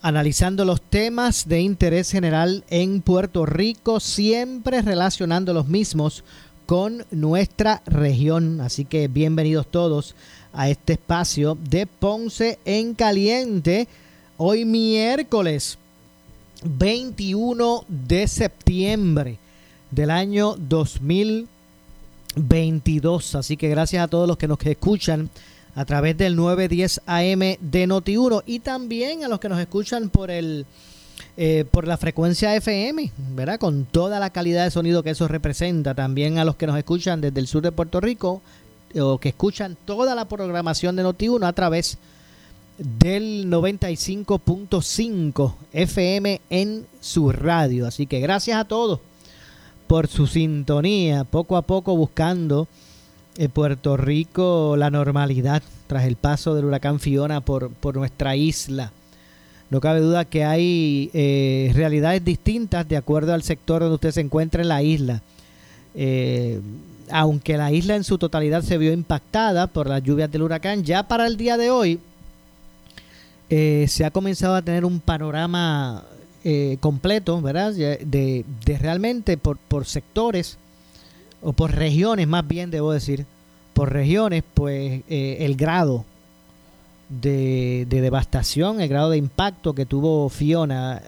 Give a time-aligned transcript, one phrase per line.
[0.00, 6.24] analizando los temas de interés general en Puerto Rico, siempre relacionando los mismos
[6.66, 8.60] con nuestra región.
[8.60, 10.14] Así que bienvenidos todos
[10.52, 13.88] a este espacio de Ponce en Caliente.
[14.36, 15.78] Hoy miércoles
[16.64, 19.38] 21 de septiembre
[19.90, 23.34] del año 2022.
[23.34, 25.30] Así que gracias a todos los que nos escuchan
[25.78, 30.28] a través del 910 AM de Noti1 y también a los que nos escuchan por
[30.28, 30.66] el
[31.36, 33.60] eh, por la frecuencia FM, ¿verdad?
[33.60, 35.94] Con toda la calidad de sonido que eso representa.
[35.94, 38.42] También a los que nos escuchan desde el sur de Puerto Rico
[39.00, 41.96] o que escuchan toda la programación de Noti1 a través
[42.76, 47.86] del 95.5 FM en su radio.
[47.86, 48.98] Así que gracias a todos
[49.86, 52.66] por su sintonía, poco a poco buscando
[53.38, 58.92] eh, Puerto Rico la normalidad tras el paso del huracán Fiona por, por nuestra isla.
[59.70, 64.22] No cabe duda que hay eh, realidades distintas de acuerdo al sector donde usted se
[64.22, 65.22] encuentra en la isla.
[65.94, 66.60] Eh,
[67.10, 71.06] aunque la isla en su totalidad se vio impactada por las lluvias del huracán, ya
[71.06, 72.00] para el día de hoy
[73.50, 76.04] eh, se ha comenzado a tener un panorama
[76.80, 77.74] completo, ¿verdad?
[77.74, 78.44] De,
[78.80, 80.56] realmente por, por, sectores
[81.42, 83.26] o por regiones, más bien debo decir,
[83.74, 86.04] por regiones, pues eh, el grado
[87.08, 91.00] de, de, devastación, el grado de impacto que tuvo Fiona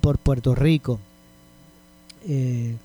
[0.00, 0.98] por Puerto Rico.
[2.26, 2.76] Eh,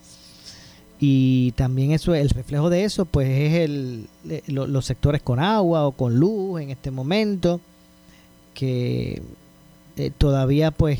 [0.99, 4.07] y también eso el reflejo de eso pues es el,
[4.47, 7.59] los sectores con agua o con luz en este momento
[8.53, 9.21] que
[9.97, 10.99] eh, todavía pues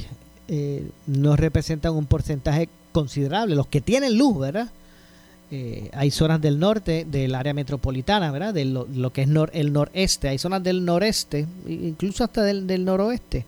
[0.49, 4.69] eh, no representan un porcentaje considerable los que tienen luz verdad
[5.55, 10.27] eh, hay zonas del norte del área metropolitana verdad de lo, que es el noreste.
[10.29, 13.45] Hay zonas del noreste incluso hasta del, del noroeste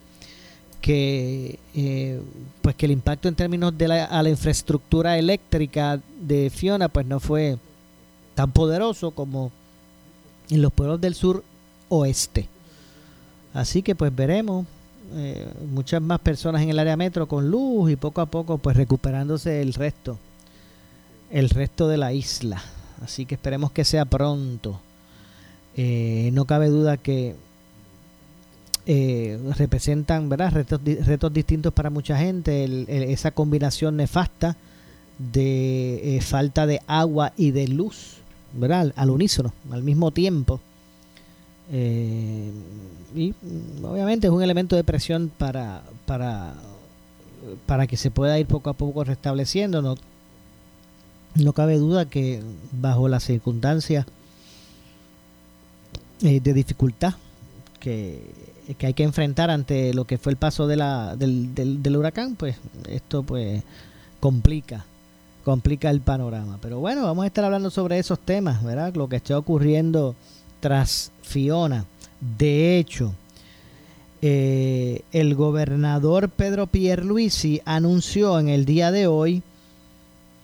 [0.82, 2.22] que eh,
[2.62, 7.08] pues que el impacto en términos de la, a la infraestructura eléctrica de Fiona pues
[7.08, 7.58] no fue
[8.36, 9.52] tan poderoso como
[10.52, 11.44] en los pueblos del sur
[11.90, 12.48] oeste.
[13.52, 14.68] Así que pues veremos
[15.16, 18.78] eh, muchas más personas en el área metro con luz y poco a poco pues
[18.78, 20.20] recuperándose el resto
[21.32, 22.62] el resto de la isla
[23.04, 24.80] así que esperemos que sea pronto
[25.76, 27.36] eh, no cabe duda que
[28.88, 30.52] eh, representan ¿verdad?
[30.52, 34.56] Retos, retos distintos para mucha gente, esa combinación nefasta
[35.18, 38.18] de eh, falta de agua y de luz,
[38.54, 38.94] ¿verdad?
[38.96, 40.60] Al, unísono, al mismo tiempo.
[41.72, 42.52] Eh,
[43.16, 46.54] y mm, obviamente es un elemento de presión para, para,
[47.66, 49.82] para que se pueda ir poco a poco restableciendo.
[49.82, 49.96] No,
[51.36, 52.42] no cabe duda que
[52.72, 54.06] bajo las circunstancias
[56.20, 57.16] de dificultad
[57.80, 58.22] que
[58.74, 62.36] que hay que enfrentar ante lo que fue el paso de la, del, del, huracán,
[62.36, 62.56] pues
[62.90, 63.64] esto pues
[64.20, 64.86] complica,
[65.44, 66.58] complica el panorama.
[66.62, 68.96] Pero bueno, vamos a estar hablando sobre esos temas, ¿verdad?
[68.96, 70.16] Lo que está ocurriendo
[70.60, 71.86] tras Fiona.
[72.38, 73.14] De hecho,
[74.22, 79.44] eh, el gobernador Pedro Pierluisi anunció en el día de hoy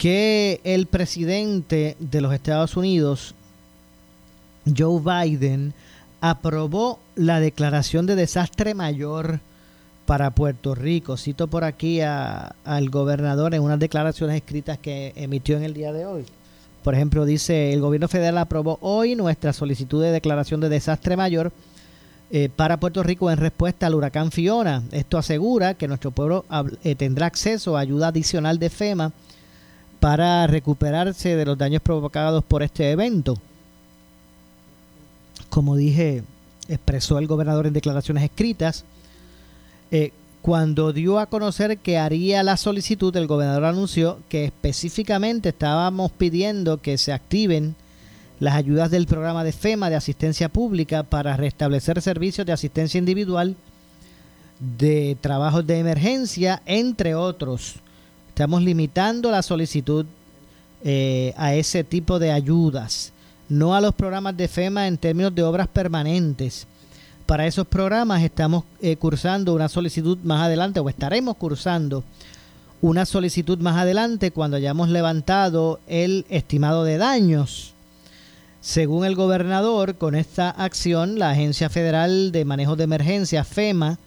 [0.02, 3.36] que el presidente de los Estados Unidos,
[4.66, 5.76] Joe Biden,
[6.22, 9.42] aprobó la declaración de desastre mayor
[10.08, 11.18] para Puerto Rico.
[11.18, 16.08] Cito por aquí al gobernador en unas declaraciones escritas que emitió en el día de
[16.08, 16.26] hoy.
[16.84, 21.52] Por ejemplo, dice, el gobierno federal aprobó hoy nuestra solicitud de declaración de desastre mayor
[22.32, 24.82] eh, para Puerto Rico en respuesta al huracán Fiona.
[24.92, 26.44] Esto asegura que nuestro pueblo
[26.84, 29.14] eh, tendrá acceso a ayuda adicional de FEMA
[30.02, 33.38] para recuperarse de los daños provocados por este evento
[35.52, 36.24] como dije,
[36.70, 38.86] expresó el gobernador en declaraciones escritas,
[39.92, 40.12] eh,
[40.42, 46.82] Cuando dio a conocer que haría la solicitud, el gobernador anunció que específicamente estábamos pidiendo
[46.82, 47.76] que se activen
[48.40, 53.56] las ayudas del programa de FEMA de asistencia pública para restablecer servicios de asistencia individual,
[54.80, 57.76] de trabajos de emergencia, entre otros.
[58.32, 60.06] Estamos limitando la solicitud
[60.86, 63.12] eh, a ese tipo de ayudas,
[63.50, 66.66] no a los programas de FEMA en términos de obras permanentes.
[67.26, 72.06] Para esos programas estamos eh, cursando una solicitud más adelante o estaremos cursando
[72.80, 77.74] una solicitud más adelante cuando hayamos levantado el estimado de daños.
[78.62, 84.00] Según el gobernador, con esta acción, la Agencia Federal de Manejo de Emergencia, FEMA,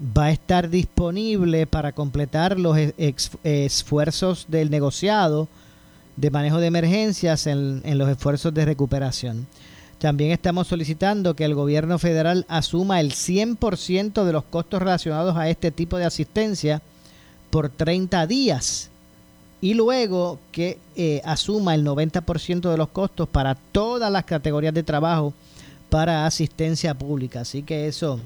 [0.00, 2.76] va a estar disponible para completar los
[3.42, 5.48] esfuerzos del negociado
[6.16, 9.46] de manejo de emergencias en, los esfuerzos de recuperación.
[9.98, 15.48] También estamos solicitando que el gobierno federal asuma el 100% de los costos relacionados a
[15.48, 16.82] este tipo de asistencia
[17.50, 18.90] por 30 días
[19.60, 24.84] y luego que eh, asuma el 90% de los costos para todas las categorías de
[24.84, 25.34] trabajo
[25.90, 27.40] para asistencia pública.
[27.40, 28.20] Así que eso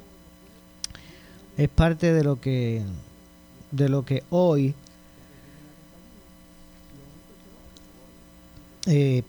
[1.57, 2.83] es parte de lo que
[3.71, 4.75] de lo que hoy
[8.87, 9.23] Eh,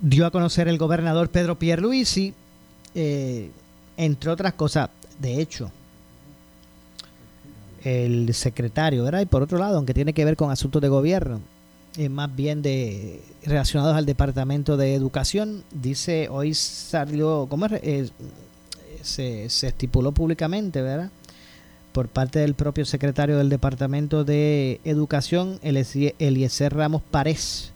[0.00, 2.34] dio a conocer el gobernador Pedro Pierluisi,
[2.94, 3.50] eh,
[3.96, 5.70] entre otras cosas, de hecho,
[7.82, 9.22] el secretario, ¿verdad?
[9.22, 11.40] Y por otro lado, aunque tiene que ver con asuntos de gobierno,
[11.96, 18.12] es más bien de relacionados al Departamento de Educación, dice, hoy salió, ¿cómo es?
[19.02, 21.10] Se, estipuló públicamente, ¿verdad?
[21.92, 27.72] Por parte del propio secretario del Departamento de Educación, Eliezer Ramos Párez,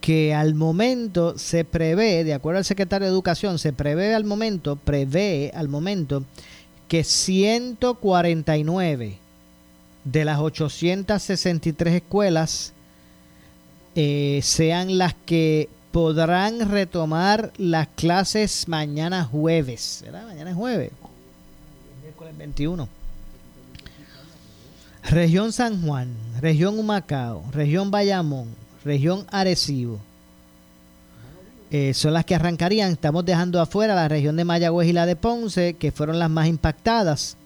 [0.00, 4.76] que al momento se prevé, de acuerdo al secretario de Educación, se prevé al momento,
[4.76, 6.24] prevé al momento
[6.88, 9.18] que 149
[10.04, 12.72] de las 863 escuelas
[13.94, 20.02] eh, sean las que podrán retomar las clases mañana jueves.
[20.04, 20.26] ¿Verdad?
[20.26, 20.92] Mañana es jueves.
[22.02, 22.88] Miércoles 21.
[25.02, 28.48] Región San Juan, región Humacao, región Bayamón,
[28.84, 29.98] región Arecibo.
[31.70, 32.92] Eh, son las que arrancarían.
[32.92, 36.48] Estamos dejando afuera la región de Mayagüez y la de Ponce, que fueron las más
[36.48, 37.36] impactadas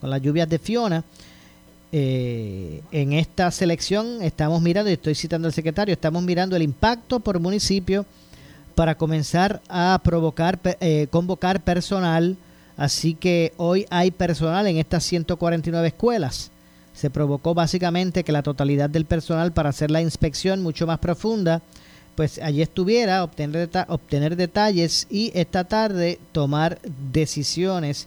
[0.00, 1.04] con las lluvias de Fiona.
[1.96, 7.20] Eh, en esta selección estamos mirando, y estoy citando al secretario, estamos mirando el impacto
[7.20, 8.04] por municipio
[8.74, 12.36] para comenzar a provocar, eh, convocar personal.
[12.76, 16.50] Así que hoy hay personal en estas 149 escuelas
[16.94, 21.60] se provocó básicamente que la totalidad del personal para hacer la inspección mucho más profunda,
[22.14, 26.80] pues allí estuviera, obtener, obtener detalles y esta tarde tomar
[27.12, 28.06] decisiones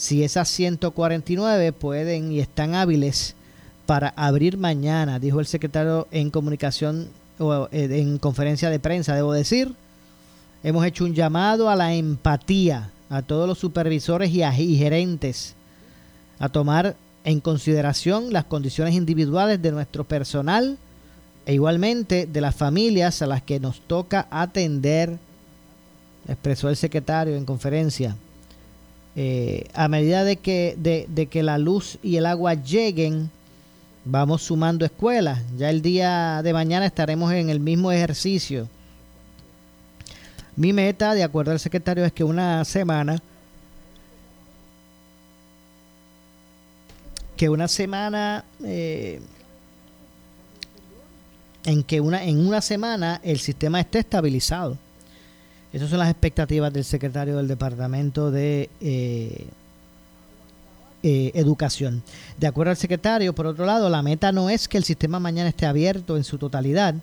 [0.00, 3.34] si esas 149 pueden y están hábiles
[3.84, 9.34] para abrir mañana, dijo el secretario en comunicación o eh, en conferencia de prensa, debo
[9.34, 9.74] decir.
[10.62, 15.54] Hemos hecho un llamado a la empatía a todos los supervisores y, y gerentes
[16.38, 20.78] a tomar en consideración las condiciones individuales de nuestro personal
[21.44, 25.18] e igualmente de las familias a las que nos toca atender,
[26.26, 28.16] expresó el secretario en conferencia.
[29.16, 33.30] Eh, a medida de que, de, que la luz y el agua lleguen,
[34.04, 35.40] vamos sumando escuelas.
[35.56, 38.68] Ya el día de mañana estaremos en el mismo ejercicio.
[40.56, 43.20] Mi meta, de acuerdo al secretario, es que una semana
[47.36, 49.18] que una semana eh,
[51.64, 54.76] en que una en una semana el sistema esté estabilizado.
[55.72, 59.46] Esas son las expectativas del secretario del Departamento de eh,
[61.02, 62.02] eh, Educación.
[62.38, 65.48] De acuerdo al secretario, por otro lado, la meta no es que el sistema mañana
[65.48, 66.94] esté abierto en su totalidad.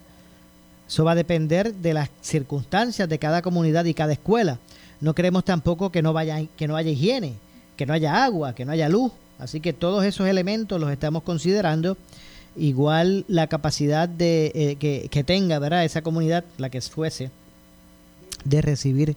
[0.87, 4.59] Eso va a depender de las circunstancias de cada comunidad y cada escuela.
[4.99, 7.35] No queremos tampoco que no, vaya, que no haya higiene,
[7.75, 11.23] que no haya agua, que no haya luz, Así que todos esos elementos los estamos
[11.23, 11.97] considerando.
[12.55, 15.85] Igual la capacidad de eh, que, tenga ¿verdad?
[15.85, 17.29] esa comunidad, la que fuese,
[18.45, 19.15] de recibir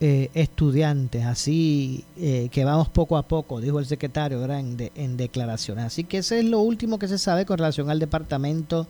[0.00, 1.24] eh, estudiantes.
[1.24, 4.60] Así eh, que vamos poco a poco, dijo el secretario ¿verdad?
[4.60, 5.84] En, en declaraciones.
[5.84, 8.86] Así que ese es lo último que se sabe con relación al departamento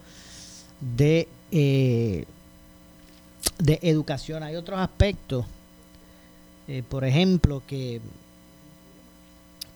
[0.97, 2.26] de, de
[3.83, 4.43] educación.
[4.43, 5.47] Hay otros aspectos,
[6.88, 8.00] por ejemplo, que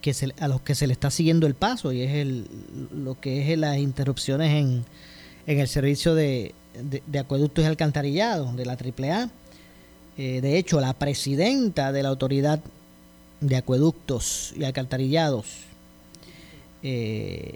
[0.01, 2.47] que a los que se le está siguiendo el paso y es el,
[2.93, 4.85] lo que es las interrupciones en,
[5.45, 6.53] en el servicio de,
[7.05, 9.29] de, acueductos y alcantarillados de la AAA.
[10.21, 12.59] Eh, de hecho, la presidenta de la autoridad
[13.39, 15.45] de acueductos y alcantarillados,
[16.83, 17.55] eh,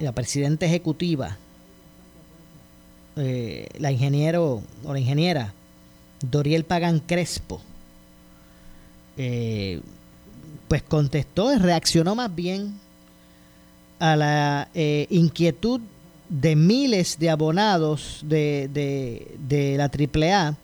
[0.00, 1.36] la presidenta ejecutiva,
[3.14, 5.54] eh, la ingeniero o la ingeniera
[6.20, 7.60] Doriel Pagan Crespo,
[10.66, 12.74] pues contestó, reaccionó más bien
[14.00, 15.80] a la inquietud
[16.28, 18.68] de miles de abonados de,
[19.38, 20.56] de, la AAA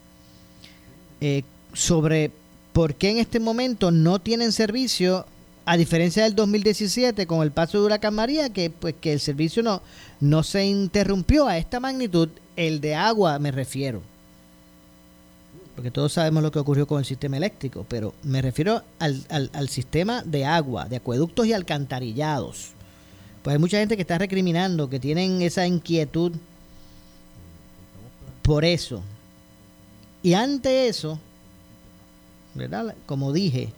[1.21, 2.31] eh, sobre
[2.73, 5.25] por qué en este momento no tienen servicio,
[5.65, 9.61] a diferencia del 2017 con el paso de Huracán María, que, pues, que el servicio
[9.61, 9.81] no,
[10.19, 14.01] no se interrumpió a esta magnitud, el de agua me refiero.
[15.75, 19.49] Porque todos sabemos lo que ocurrió con el sistema eléctrico, pero me refiero al, al,
[19.53, 22.73] al sistema de agua, de acueductos y alcantarillados
[23.41, 26.33] pues hay mucha gente que está recriminando, que tienen esa inquietud
[28.41, 29.01] por eso.
[30.21, 31.19] Y ante eso,
[32.55, 32.95] ¿verdad?
[33.05, 33.71] Como dije,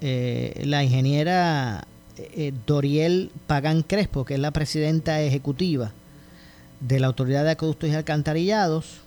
[0.00, 1.86] eh, la ingeniera
[2.18, 5.92] eh, Doriel Pagán Crespo, que es la presidenta ejecutiva
[6.80, 9.00] de la Autoridad de Acueductos y Alcantarillados,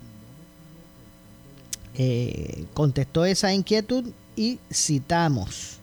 [1.95, 5.77] eh, contestó esa inquietud y citamos.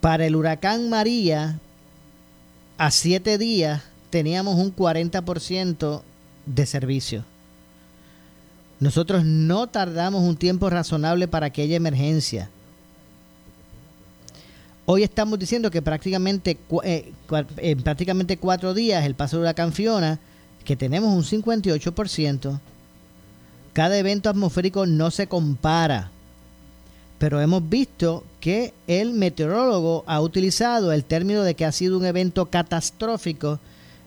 [0.00, 1.58] Para el huracán María,
[2.76, 6.02] a siete días teníamos un 40%
[6.46, 7.24] de servicio.
[8.80, 12.50] Nosotros no tardamos un tiempo razonable para aquella emergencia.
[14.86, 17.12] Hoy estamos diciendo que prácticamente eh,
[17.56, 20.18] en prácticamente cuatro días el paso de huracán Fiona,
[20.64, 22.60] que tenemos un 58%,
[23.72, 26.10] cada evento atmosférico no se compara
[27.24, 32.04] pero hemos visto que el meteorólogo ha utilizado el término de que ha sido un
[32.04, 33.60] evento catastrófico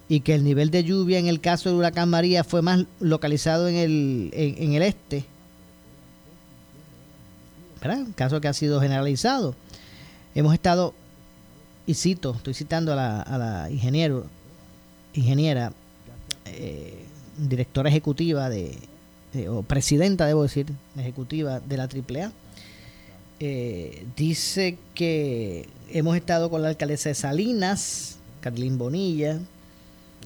[0.10, 3.68] y que el nivel de lluvia en el caso del huracán María fue más localizado
[3.68, 5.26] en el, en, el este.
[7.82, 8.00] ¿Verdad?
[8.00, 9.56] Un caso que ha sido generalizado.
[10.34, 10.94] Hemos estado,
[11.86, 14.26] y cito, estoy citando a la, a la ingeniero,
[15.14, 15.74] ingeniera,
[16.46, 17.06] eh,
[17.38, 18.78] directora ejecutiva de,
[19.50, 22.32] o presidenta, debo decir, ejecutiva de la AAA
[23.40, 29.40] eh, dice que hemos estado con la alcaldesa de Salinas, Carlín Bonilla,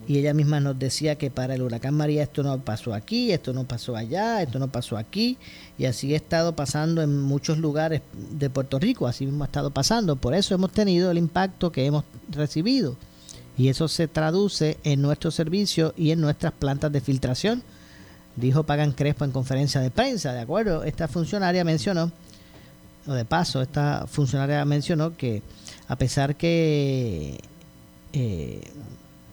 [0.07, 3.53] y ella misma nos decía que para el huracán María esto no pasó aquí, esto
[3.53, 5.37] no pasó allá, esto no pasó aquí,
[5.77, 9.71] y así ha estado pasando en muchos lugares de Puerto Rico, así mismo ha estado
[9.71, 12.97] pasando, por eso hemos tenido el impacto que hemos recibido,
[13.57, 17.63] y eso se traduce en nuestro servicio y en nuestras plantas de filtración,
[18.35, 20.83] dijo Pagan Crespo en conferencia de prensa, ¿de acuerdo?
[20.83, 22.11] Esta funcionaria mencionó
[23.07, 25.41] o de paso, esta funcionaria mencionó que
[25.87, 27.39] a pesar que
[28.13, 28.61] eh,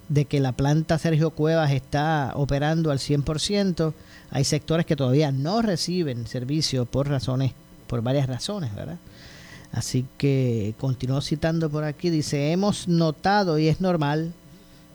[0.09, 3.93] de que la planta Sergio Cuevas está operando al 100%,
[4.31, 7.53] hay sectores que todavía no reciben servicio por razones,
[7.87, 8.99] por varias razones, ¿verdad?
[9.73, 14.33] Así que continuó citando por aquí, dice, hemos notado y es normal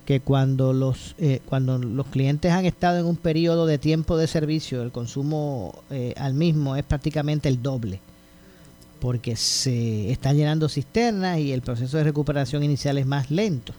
[0.05, 4.27] que cuando los, eh, cuando los clientes han estado en un periodo de tiempo de
[4.27, 7.99] servicio, el consumo eh, al mismo es prácticamente el doble
[9.03, 13.73] porque se están llenando cisternas y el proceso de recuperación inicial es más lento.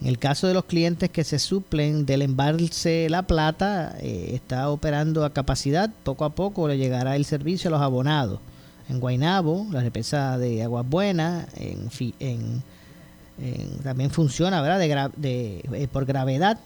[0.00, 4.68] En el caso de los clientes que se suplen del embalse La Plata, eh, está
[4.68, 8.40] operando a capacidad, poco a poco le llegará el servicio a los abonados.
[8.88, 12.62] En Guainabo, la represa de Aguas Buenas, en,
[13.82, 15.10] también funciona ¿verdad?
[15.22, 16.60] Eh, por gravedad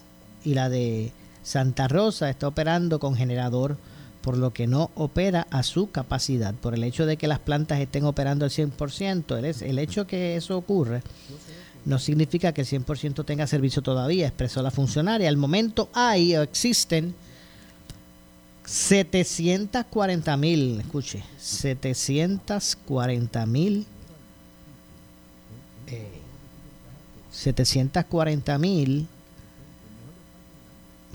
[0.44, 3.76] y la de Santa Rosa está operando con generador
[4.20, 6.54] por lo que no opera a su capacidad.
[6.54, 10.37] Por el hecho de que las plantas estén operando al 100%, el, el hecho que
[10.37, 11.02] eso ocurre
[11.88, 15.26] no significa que el 100% tenga servicio todavía, expresó la funcionaria.
[15.26, 17.14] Al momento hay o existen
[18.66, 23.87] 740 mil, escuche, 740 mil,
[27.30, 29.09] 740 eh, mil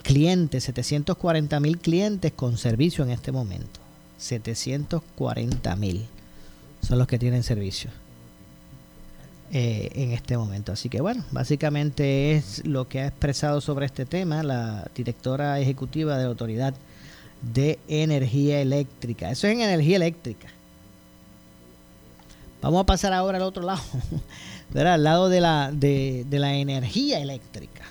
[0.01, 3.79] clientes, 740 mil clientes con servicio en este momento.
[4.17, 6.07] 740 mil
[6.81, 7.91] son los que tienen servicio
[9.55, 10.71] eh, en este momento.
[10.71, 16.17] Así que bueno, básicamente es lo que ha expresado sobre este tema la directora ejecutiva
[16.17, 16.73] de la Autoridad
[17.53, 19.29] de Energía Eléctrica.
[19.29, 20.47] Eso es en energía eléctrica.
[22.63, 23.83] Vamos a pasar ahora al otro lado,
[24.75, 27.83] al lado de la, de, de la energía eléctrica.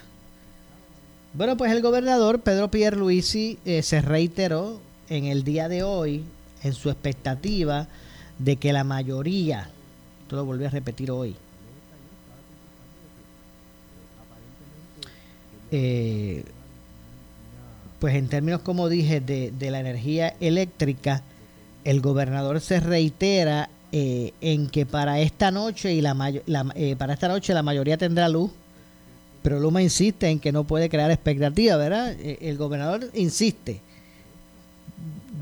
[1.32, 6.24] Bueno, pues el gobernador Pedro Pierluisi eh, se reiteró en el día de hoy
[6.64, 7.86] en su expectativa
[8.40, 9.70] de que la mayoría,
[10.22, 11.36] esto lo volví a repetir hoy,
[15.72, 16.44] eh,
[17.98, 21.22] pues en términos, como dije, de, de la energía eléctrica,
[21.84, 26.16] el gobernador se reitera eh, en que para esta noche y la,
[26.76, 28.50] eh, para esta noche la mayoría tendrá luz,
[29.42, 32.12] pero Luma insiste en que no puede crear expectativa, ¿verdad?
[32.18, 33.80] Eh, el gobernador insiste.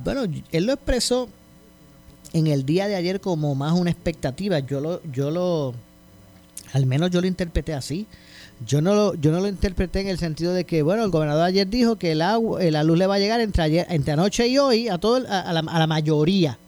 [0.03, 1.29] Bueno, él lo expresó
[2.33, 4.59] en el día de ayer como más una expectativa.
[4.59, 5.75] Yo lo, yo lo,
[6.73, 8.09] al menos yo lo interpreté así.
[8.67, 11.45] Yo no lo, yo no lo interpreté en el sentido de que, bueno, el gobernador
[11.45, 14.47] ayer dijo que el agua, la luz le va a llegar entre, ayer, entre anoche
[14.49, 16.59] y hoy a todo a, la, a la mayoría.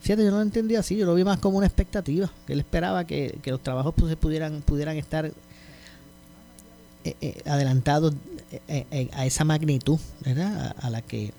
[0.00, 2.60] Fíjate, yo no lo entendí así, yo lo vi más como una expectativa, que él
[2.60, 5.32] esperaba que, los trabajos pues, pudieran, pudieran estar eh,
[7.20, 8.14] eh, adelantados
[8.68, 10.74] eh, a esa magnitud, ¿verdad?
[10.80, 11.32] A, la que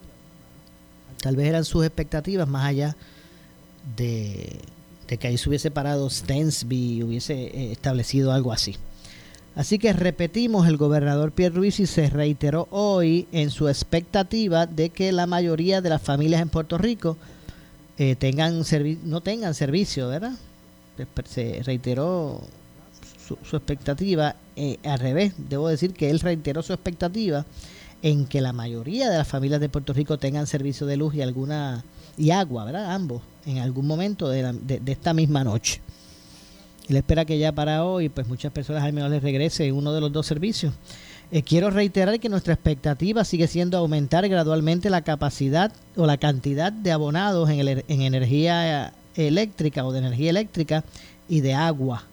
[1.21, 2.95] tal vez eran sus expectativas más allá
[3.97, 4.59] de,
[5.07, 8.75] que ahí se hubiese parado Stensby y hubiese establecido algo así.
[9.55, 15.11] Así que repetimos, el gobernador Pierre Ruiz se reiteró hoy en su expectativa de que
[15.11, 17.17] la mayoría de las familias en Puerto Rico
[17.97, 18.63] eh, tengan
[19.03, 20.33] no tengan servicio, ¿verdad?
[21.25, 22.41] Se reiteró
[23.43, 27.45] su, expectativa, eh, al revés, debo decir que él reiteró su expectativa
[28.01, 31.21] en que la mayoría de las familias de Puerto Rico tengan servicio de luz y
[31.21, 31.83] alguna
[32.17, 32.93] y agua, ¿verdad?
[32.93, 35.81] Ambos, en algún momento de, de esta misma noche.
[36.91, 40.01] Él espera que ya para hoy, pues muchas personas al menos les regrese uno de
[40.01, 40.73] los dos servicios.
[41.31, 46.69] Eh, quiero reiterar que nuestra expectativa sigue siendo aumentar gradualmente la capacidad o la cantidad
[46.69, 50.83] de abonados en, el, en energía eléctrica o de energía eléctrica
[51.29, 52.03] y de agua.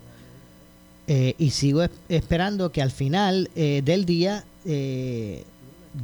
[1.08, 4.44] Eh, y sigo esperando que al final eh, del día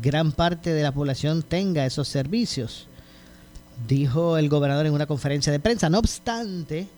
[0.03, 2.89] gran parte de la población tenga esos servicios,
[3.87, 5.89] dijo el gobernador en una conferencia de prensa.
[5.89, 6.89] No obstante,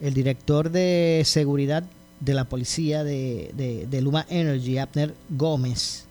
[0.00, 1.84] el director de seguridad
[2.20, 6.04] de la policía de, Luma Energy, Abner Gómez,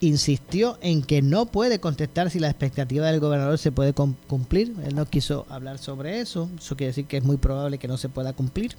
[0.00, 4.74] insistió en que no puede contestar si la expectativa del gobernador se puede cumplir.
[4.84, 6.48] Él no quiso hablar sobre eso.
[6.58, 8.74] Eso quiere decir que es muy probable que no se pueda cumplir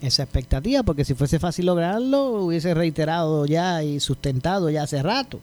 [0.00, 5.40] esa expectativa, porque si fuese fácil lograrlo, hubiese reiterado ya y sustentado ya hace rato.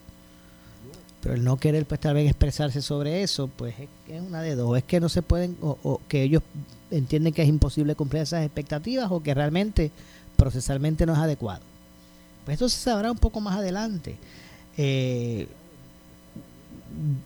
[1.25, 4.77] Pero el no querer pues tal vez expresarse sobre eso, pues es, una de dos.
[4.77, 6.43] Es que no se pueden, o, que ellos
[6.91, 9.89] entienden que es imposible cumplir esas expectativas o que realmente
[10.35, 11.61] procesalmente no es adecuado.
[12.45, 14.17] Pues esto se sabrá un poco más adelante.
[14.77, 15.47] Eh,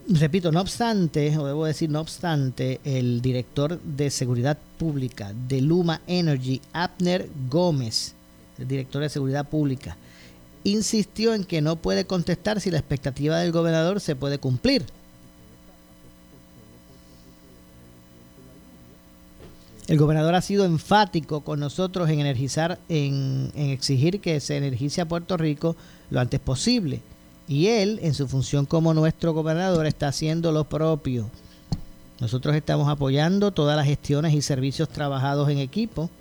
[0.08, 6.00] repito, no obstante, o debo decir no obstante, el director de seguridad pública de Luma
[6.08, 8.14] Energy, Abner Gómez,
[8.60, 9.98] el director de seguridad pública,
[10.64, 14.86] insistió en que no puede contestar si la expectativa del gobernador se puede cumplir.
[19.90, 25.08] El gobernador ha sido enfático con nosotros en energizar, en, exigir que se energice a
[25.08, 25.76] Puerto Rico
[26.12, 27.02] lo antes posible.
[27.48, 31.28] Y él, en su función como nuestro gobernador, está haciendo lo propio.
[32.20, 36.12] Nosotros estamos apoyando todas las gestiones y servicios trabajados en equipo.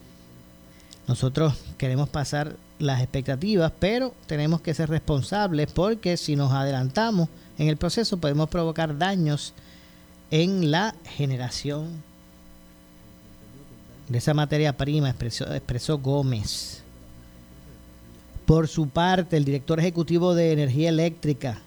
[1.07, 7.69] Nosotros queremos pasar las expectativas, pero tenemos que ser responsables porque si nos adelantamos en
[7.69, 9.53] el proceso podemos provocar daños
[10.31, 12.03] en la generación
[14.09, 16.83] de esa materia prima, expresó, expresó Gómez.
[18.47, 21.61] Por su parte, el director ejecutivo de Energía Eléctrica,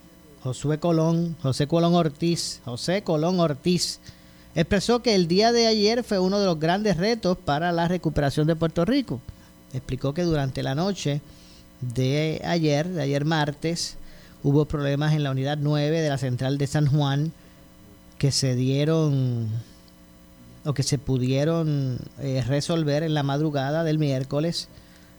[0.43, 4.00] Josué Colón, José Colón Ortiz, José Colón Ortiz,
[4.56, 8.47] expresó que el día de ayer fue uno de los grandes retos para la recuperación
[8.47, 9.21] de Puerto Rico
[9.73, 11.21] explicó que durante la noche
[11.81, 13.97] de ayer, de ayer martes,
[14.43, 17.31] hubo problemas en la unidad 9 de la central de San Juan
[18.17, 19.49] que se dieron
[20.63, 24.67] o que se pudieron eh, resolver en la madrugada del miércoles.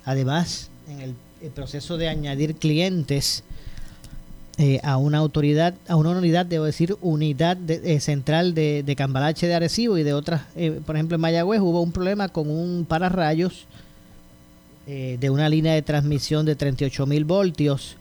[0.05, 1.15] Además, en el,
[1.53, 3.43] proceso de añadir clientes
[4.59, 8.95] eh, a una autoridad, a una unidad, debo decir, unidad de, eh, central de, de,
[8.95, 10.43] Cambalache de Arecibo y de otras,
[10.87, 13.67] por ejemplo en Mayagüez hubo un problema con un pararrayos
[14.87, 17.97] eh, de una línea de transmisión de 38 mil voltios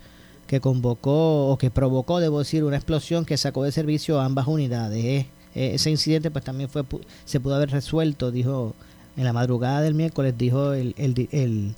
[0.48, 4.48] que convocó o que provocó, debo decir, una explosión que sacó de servicio a ambas
[4.48, 5.04] unidades.
[5.04, 6.84] Eh, eh, ese incidente pues también fue
[7.26, 8.74] se pudo haber resuelto, dijo
[9.16, 11.76] en la madrugada del miércoles, dijo el, el, el,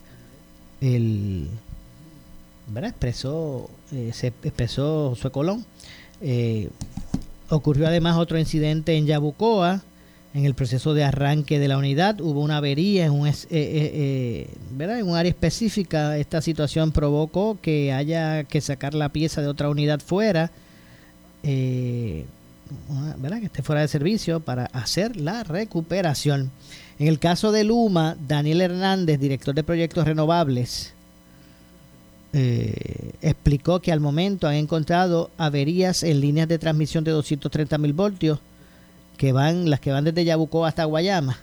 [0.80, 1.48] el
[2.68, 2.92] ¿verdad?
[2.92, 5.66] expresó, se expresó Josué Colón.
[7.50, 9.82] ocurrió además otro incidente en Yabucoa,
[10.34, 14.48] en el proceso de arranque de la unidad hubo una avería en un, eh, eh,
[14.50, 16.17] eh, en un área específica.
[16.17, 20.50] Esta situación provocó que haya que sacar la pieza de otra unidad fuera,
[21.43, 23.39] ¿verdad?
[23.39, 26.50] que esté fuera de servicio para hacer la recuperación.
[26.98, 30.93] En el caso de Luma, Daniel Hernández, director de proyectos renovables,
[33.22, 38.39] explicó que al momento han encontrado averías en líneas de transmisión de 230 mil voltios,
[39.23, 41.38] que van, las que van desde Yabucó hasta Guayama.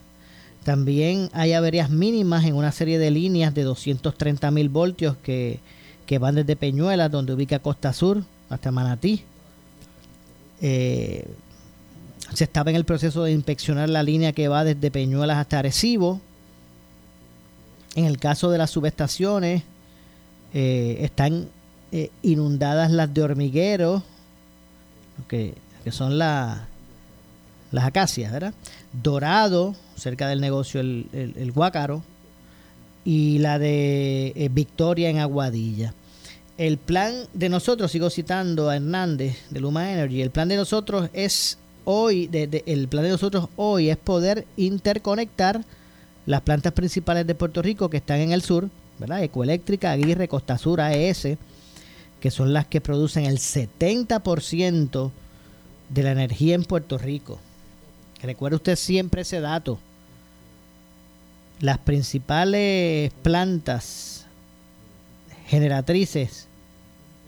[0.64, 5.60] También hay averías mínimas en una serie de líneas de 230 mil voltios que,
[6.04, 9.22] que, van desde Peñuelas, donde ubica Costa Sur, hasta Manatí.
[10.60, 11.26] Eh,
[12.34, 16.20] se estaba en el proceso de inspeccionar la línea que va desde Peñuelas hasta Arecibo.
[17.94, 19.62] En el caso de las subestaciones,
[20.52, 21.48] eh, están
[21.92, 24.02] eh, inundadas las de hormiguero,
[25.28, 25.54] que,
[25.90, 26.18] son
[27.70, 28.54] las acacias, ¿verdad?
[28.92, 32.02] Dorado, cerca del negocio El, el, Guácaro,
[33.04, 35.94] y la de eh, Victoria en Aguadilla.
[36.58, 41.08] El plan de nosotros, sigo citando a Hernández de Luma Energy, el plan de nosotros
[41.12, 45.64] es hoy, de, el plan de nosotros hoy es poder interconectar
[46.26, 49.22] las plantas principales de Puerto Rico que están en el sur, ¿verdad?
[49.22, 51.38] Ecoeléctrica, Aguirre, Costa Sur, AES,
[52.20, 55.10] que son las que producen el 70%
[55.88, 57.38] de la energía en Puerto Rico.
[58.22, 59.78] Recuerde usted siempre ese dato.
[61.60, 64.26] Las principales plantas
[65.46, 66.46] generatrices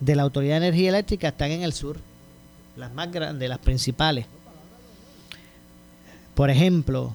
[0.01, 1.99] de la Autoridad de Energía Eléctrica están en el sur.
[2.77, 4.27] Las más grandes, las principales.
[6.35, 7.13] Por ejemplo,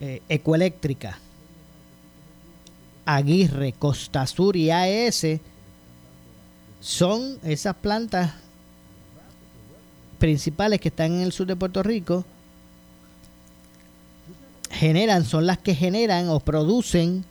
[0.00, 1.18] eh, Ecoeléctrica,
[3.06, 5.40] Aguirre, Costa Sur y AES
[6.80, 8.34] son esas plantas
[10.18, 12.24] principales que están en el sur de Puerto Rico
[14.70, 17.24] generan, son las que generan o producen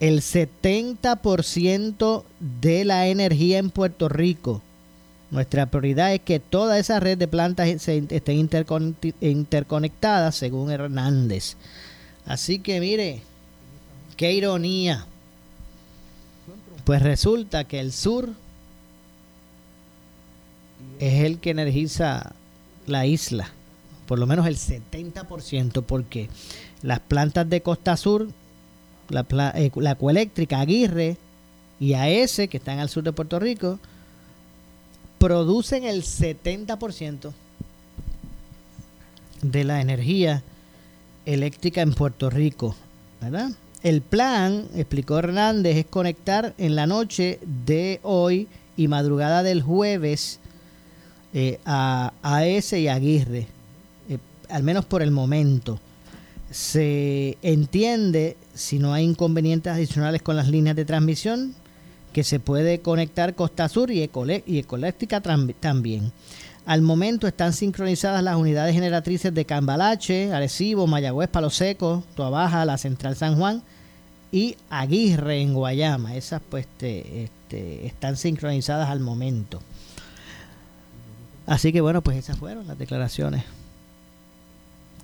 [0.00, 2.24] el 70%
[2.60, 4.62] de la energía en Puerto Rico.
[5.30, 8.48] Nuestra prioridad es que toda esa red de plantas estén
[9.20, 11.56] interconectadas, según Hernández.
[12.26, 13.22] Así que mire,
[14.16, 15.06] qué ironía.
[16.84, 18.30] Pues resulta que el sur
[21.00, 22.32] es el que energiza
[22.86, 23.50] la isla,
[24.06, 26.28] por lo menos el 70%, porque
[26.82, 28.28] las plantas de Costa Sur,
[29.08, 29.98] la, eh, la
[30.60, 31.16] Aguirre
[31.78, 33.78] y AES, que están al sur de Puerto Rico,
[35.18, 37.32] producen el 70%
[39.42, 40.42] de la energía
[41.24, 42.74] eléctrica en Puerto Rico.
[43.82, 50.40] El plan, explicó Hernández, es conectar en la noche de hoy y madrugada del jueves
[51.34, 53.46] eh, a AES y Aguirre,
[54.48, 55.80] al menos por el momento.
[56.50, 61.54] Se entiende, si no hay inconvenientes adicionales con las líneas de transmisión,
[62.12, 64.08] que se puede conectar Costa Sur y,
[64.46, 66.12] y Ecoléctrica también.
[66.64, 72.78] Al momento están sincronizadas las unidades generatrices de Cambalache, Arecibo, Mayagüez, Palo Seco, Tuabaja, la
[72.78, 73.62] Central San Juan
[74.32, 76.16] y Aguirre en Guayama.
[76.16, 79.60] Esas pues este, están sincronizadas al momento.
[81.46, 83.44] Así que bueno, pues esas fueron las declaraciones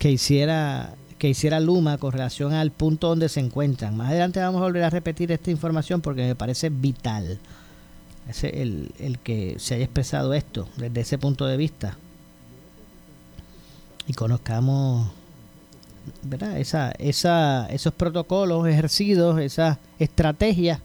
[0.03, 3.97] que hiciera que hiciera Luma con relación al punto donde se encuentran.
[3.97, 7.39] Más adelante vamos a volver a repetir esta información porque me parece vital
[8.43, 11.97] el, el que se haya expresado esto desde ese punto de vista
[14.09, 15.13] y conozcamos
[16.23, 16.59] ¿verdad?
[16.59, 20.81] Esa, esa, esos protocolos ejercidos, esas estrategias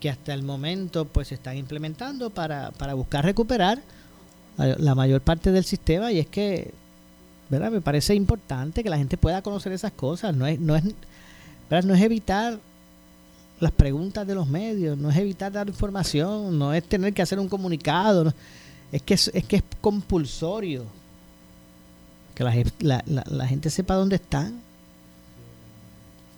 [0.00, 3.82] que hasta el momento pues se están implementando para, para buscar recuperar
[4.56, 6.72] la mayor parte del sistema y es que
[7.52, 7.70] ¿verdad?
[7.70, 10.82] me parece importante que la gente pueda conocer esas cosas no es no es
[11.68, 11.86] ¿verdad?
[11.86, 12.58] no es evitar
[13.60, 17.38] las preguntas de los medios, no es evitar dar información, no es tener que hacer
[17.38, 18.34] un comunicado,
[18.90, 20.84] es, que es, que es compulsorio
[22.34, 24.58] que la, la, gente sepa dónde están,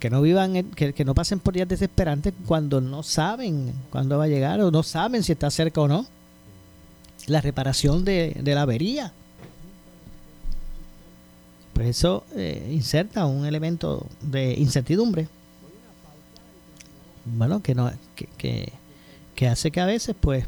[0.00, 4.24] que no vivan, que, que, no pasen por días desesperantes cuando no saben cuándo va
[4.24, 6.06] a llegar o no saben si está cerca o no
[7.26, 9.12] la reparación de, la avería.
[11.74, 15.28] Pues eso eh, inserta un elemento de incertidumbre
[17.24, 18.72] bueno, que, no, que,
[19.34, 20.44] que, hace que a veces pues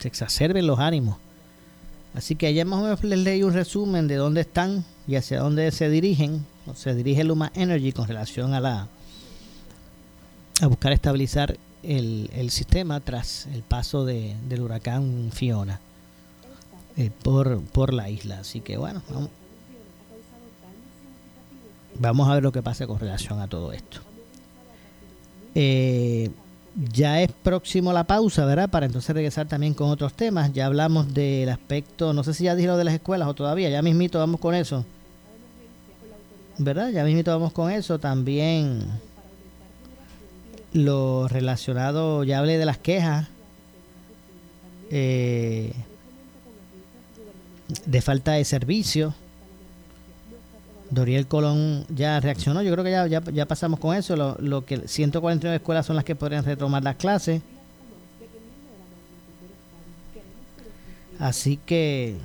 [0.00, 1.16] se exacerben los ánimos.
[2.14, 5.40] Así que allá más o menos les leí un resumen de dónde están y hacia
[5.40, 8.88] dónde se dirigen, se dirige Luma Energy con relación a la
[10.62, 15.80] a buscar estabilizar el, el sistema tras el paso de, del huracán Fiona
[16.96, 18.40] eh, por, por la isla.
[18.40, 19.28] Así que bueno, vamos,
[21.98, 24.00] vamos a ver lo que pasa con relación a todo esto.
[25.54, 26.30] Eh,
[26.92, 28.68] ya es próximo la pausa, ¿verdad?
[28.68, 30.52] Para entonces regresar también con otros temas.
[30.52, 33.70] Ya hablamos del aspecto, no sé si ya dije lo de las escuelas o todavía,
[33.70, 34.84] ya mismito vamos con eso.
[36.58, 36.90] ¿Verdad?
[36.90, 37.98] Ya mismito vamos con eso.
[37.98, 38.86] También
[40.72, 43.28] lo relacionado, ya hablé de las quejas
[44.90, 45.72] eh,
[47.86, 49.14] de falta de servicio.
[50.90, 54.86] Doriel Colón ya reaccionó, yo creo que ya, ya, pasamos con eso, lo, lo, que
[54.86, 57.42] 149 escuelas son las que podrían retomar las clases.
[61.18, 62.16] Así que,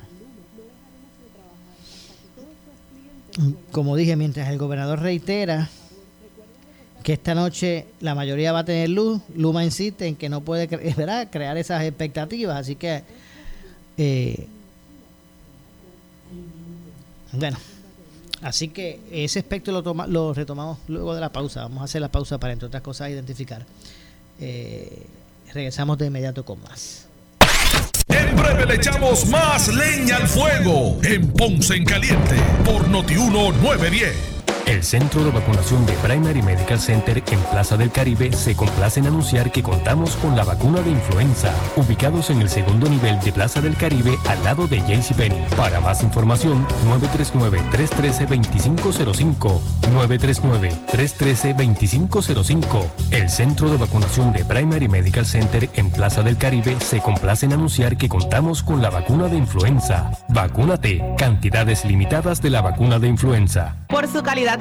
[3.71, 5.69] como dije, mientras el gobernador reitera
[7.03, 10.67] que esta noche la mayoría va a tener luz, Luma insiste en que no puede
[11.31, 13.03] crear esas expectativas, así que,
[13.97, 14.47] eh,
[17.31, 17.57] bueno,
[18.41, 22.01] así que ese aspecto lo, toma, lo retomamos luego de la pausa, vamos a hacer
[22.01, 23.65] la pausa para, entre otras cosas, identificar.
[24.39, 25.05] Eh,
[25.53, 27.07] regresamos de inmediato con más.
[28.07, 34.40] En breve le echamos más leña al fuego en Ponce en Caliente por Notiuno 910.
[34.71, 39.07] El Centro de Vacunación de Primary Medical Center en Plaza del Caribe se complace en
[39.07, 43.59] anunciar que contamos con la vacuna de influenza, ubicados en el segundo nivel de Plaza
[43.59, 45.45] del Caribe al lado de JCPenney.
[45.57, 49.59] Para más información, 939-313-2505.
[49.93, 52.85] 939-313-2505.
[53.11, 57.51] El Centro de Vacunación de Primary Medical Center en Plaza del Caribe se complace en
[57.51, 60.11] anunciar que contamos con la vacuna de influenza.
[60.29, 61.03] Vacúnate.
[61.17, 63.75] Cantidades limitadas de la vacuna de influenza.
[63.89, 64.60] Por su calidad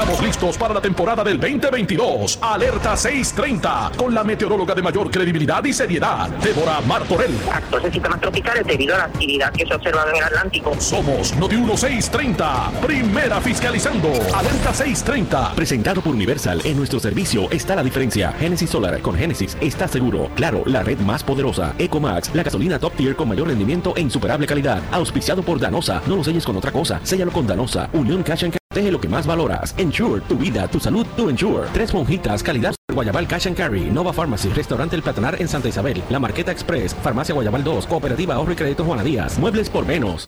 [0.01, 2.39] estamos listos para la temporada del 2022.
[2.41, 7.35] Alerta 630 con la meteoróloga de mayor credibilidad y seriedad, Débora Martorell.
[7.51, 10.73] Actuales sistemas tropicales debido a la actividad que se observa en el Atlántico.
[10.79, 14.07] Somos Noti 1630, primera fiscalizando.
[14.33, 15.53] Alerta 630.
[15.53, 16.61] Presentado por Universal.
[16.63, 18.31] En nuestro servicio está la diferencia.
[18.39, 20.31] Genesis Solar con Genesis está seguro.
[20.35, 21.75] Claro, la red más poderosa.
[21.77, 24.81] Ecomax, la gasolina top tier con mayor rendimiento e insuperable calidad.
[24.91, 26.01] Auspiciado por Danosa.
[26.07, 26.99] No lo selles con otra cosa.
[27.03, 27.87] Séllalo con Danosa.
[27.93, 29.75] Unión Cash and Teje lo que más valoras.
[29.77, 31.67] Ensure, tu vida, tu salud, tu Ensure.
[31.73, 32.73] Tres monjitas, calidad.
[32.93, 36.93] Guayabal Cash and Carry, Nova Pharmacy, Restaurante El Platanar en Santa Isabel, La Marqueta Express,
[36.93, 40.27] Farmacia Guayabal 2, Cooperativa Ahorro y Crédito Juana Díaz, Muebles por menos.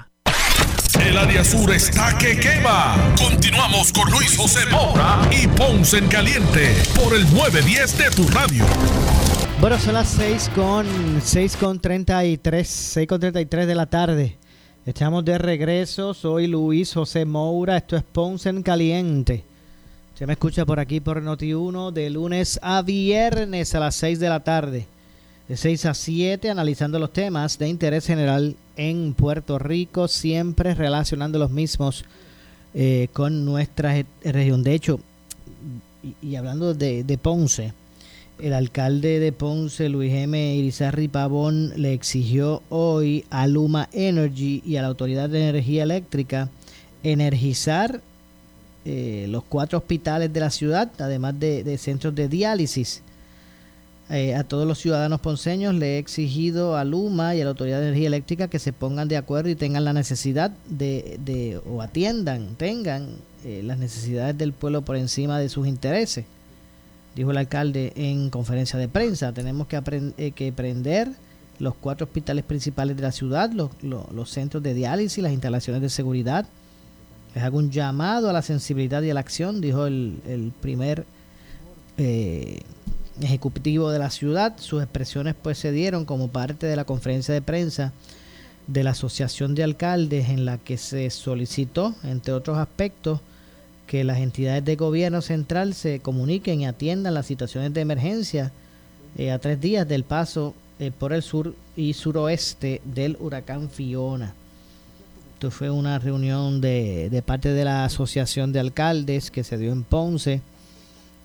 [1.05, 2.95] El área sur está que quema.
[3.17, 8.63] Continuamos con Luis José Moura y Ponce en Caliente por el 910 de tu radio.
[9.59, 10.85] Bueno, son las 6 con,
[11.23, 14.37] 6 con 33, 6 con 33 de la tarde.
[14.85, 16.13] Estamos de regreso.
[16.13, 17.77] Soy Luis José Moura.
[17.77, 19.43] Esto es Ponce en Caliente.
[20.13, 24.29] Se me escucha por aquí por Noti1 de lunes a viernes a las 6 de
[24.29, 24.87] la tarde.
[25.47, 31.39] De 6 a 7 analizando los temas de interés general en Puerto Rico, siempre relacionando
[31.39, 32.05] los mismos
[32.73, 34.63] eh, con nuestra región.
[34.63, 34.99] De hecho,
[36.21, 37.73] y, hablando de, Ponce,
[38.39, 40.55] el alcalde de Ponce, Luis M.
[40.55, 46.49] Irizarri Pavón, le exigió hoy a Luma Energy y a la Autoridad de Energía Eléctrica
[47.03, 48.01] energizar
[48.85, 53.03] eh, los cuatro hospitales de la ciudad, además de centros de diálisis
[54.13, 57.79] Eh, a todos los ciudadanos ponceños le he exigido a Luma y a la Autoridad
[57.79, 61.81] de Energía Eléctrica que se pongan de acuerdo y tengan la necesidad de, de o
[61.81, 63.07] atiendan, tengan
[63.45, 66.25] eh, las necesidades del pueblo por encima de sus intereses,
[67.15, 69.31] dijo el alcalde en conferencia de prensa.
[69.31, 69.81] Tenemos que,
[70.17, 71.07] eh, que prender
[71.59, 75.89] los cuatro hospitales principales de la ciudad, los, los, centros de diálisis, las instalaciones de
[75.89, 76.45] seguridad.
[77.33, 81.05] Les hago un llamado a la sensibilidad y a la acción, dijo el, el primer
[81.97, 82.59] eh,
[83.19, 84.53] ejecutivo de la ciudad.
[84.57, 87.91] Sus expresiones pues se dieron como parte de la conferencia de prensa
[88.67, 93.19] de la Asociación de Alcaldes en la que se solicitó, entre otros aspectos,
[93.87, 98.51] que las entidades de gobierno central se comuniquen y atiendan las situaciones de emergencia
[99.17, 104.33] eh, a tres días del paso eh, por el sur y suroeste del huracán Fiona.
[105.33, 109.71] Esto fue una reunión de, de parte de la Asociación de Alcaldes que se dio
[109.71, 110.41] en Ponce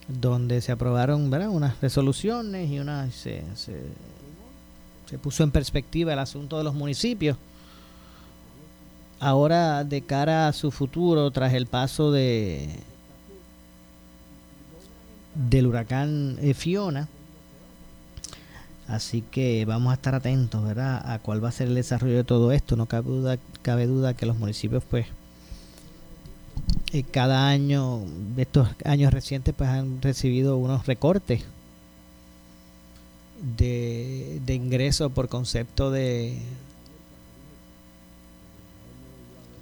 [0.08, 1.48] donde se aprobaron ¿verdad?
[1.50, 7.36] unas resoluciones y una se, se, puso en perspectiva el asunto de los municipios.
[9.18, 12.68] Ahora, de cara a su futuro, tras el paso de
[15.34, 17.08] del huracán eh, Fiona,
[18.88, 21.02] así que vamos a estar atentos, ¿verdad?
[21.10, 22.76] A cuál va a ser el desarrollo de todo esto.
[22.76, 25.06] No cabe duda, cabe duda que los municipios, pues,
[26.98, 28.00] eh, cada año,
[28.36, 31.44] estos años recientes, pues han recibido unos recortes
[33.56, 36.38] de, de ingresos por concepto de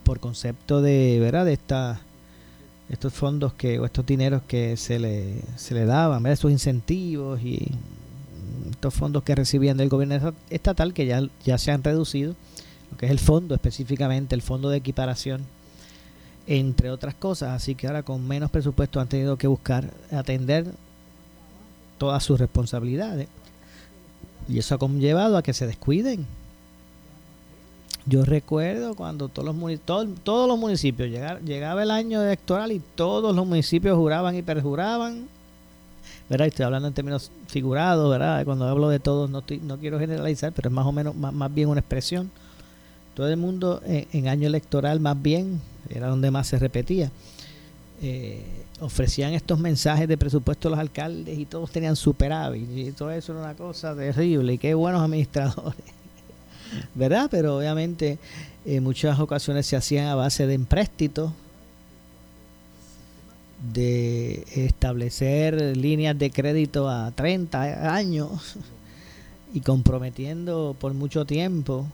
[0.04, 2.00] por concepto de verdad de esta,
[2.90, 6.34] estos fondos que o estos dineros que se le, se le daban ¿verdad?
[6.34, 7.72] estos incentivos y
[8.70, 12.34] estos fondos que recibían del gobierno estatal que ya, ya se han reducido
[12.90, 15.42] lo que es el fondo específicamente el fondo de equiparación
[16.46, 17.50] entre otras cosas.
[17.50, 20.66] Así que ahora con menos presupuesto han tenido que buscar atender
[21.98, 23.28] todas sus responsabilidades.
[24.48, 26.26] Y eso ha conllevado a que se descuiden.
[28.06, 33.34] Yo recuerdo cuando todos los, todos, todos los municipios llegaba el año electoral y todos
[33.34, 35.26] los municipios juraban y perjuraban.
[36.28, 36.48] ¿verdad?
[36.48, 38.44] Estoy hablando en términos figurados, ¿verdad?
[38.44, 41.80] Cuando hablo de todos no, quiero generalizar, pero es más o menos más bien una
[41.80, 42.30] expresión.
[43.14, 47.10] Todo el mundo en año electoral más bien era donde más se repetía.
[48.02, 48.42] Eh,
[48.80, 53.32] ofrecían estos mensajes de presupuesto a los alcaldes y todos tenían superávit y todo eso
[53.32, 55.80] era una cosa terrible y qué buenos administradores,
[56.94, 57.28] ¿verdad?
[57.30, 58.18] Pero obviamente
[58.64, 61.32] en muchas ocasiones se hacían a base de empréstitos,
[63.72, 68.56] de establecer líneas de crédito a 30 años
[69.54, 71.86] y comprometiendo por mucho tiempo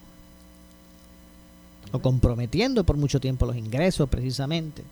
[1.92, 4.82] o comprometiendo por mucho tiempo los ingresos precisamente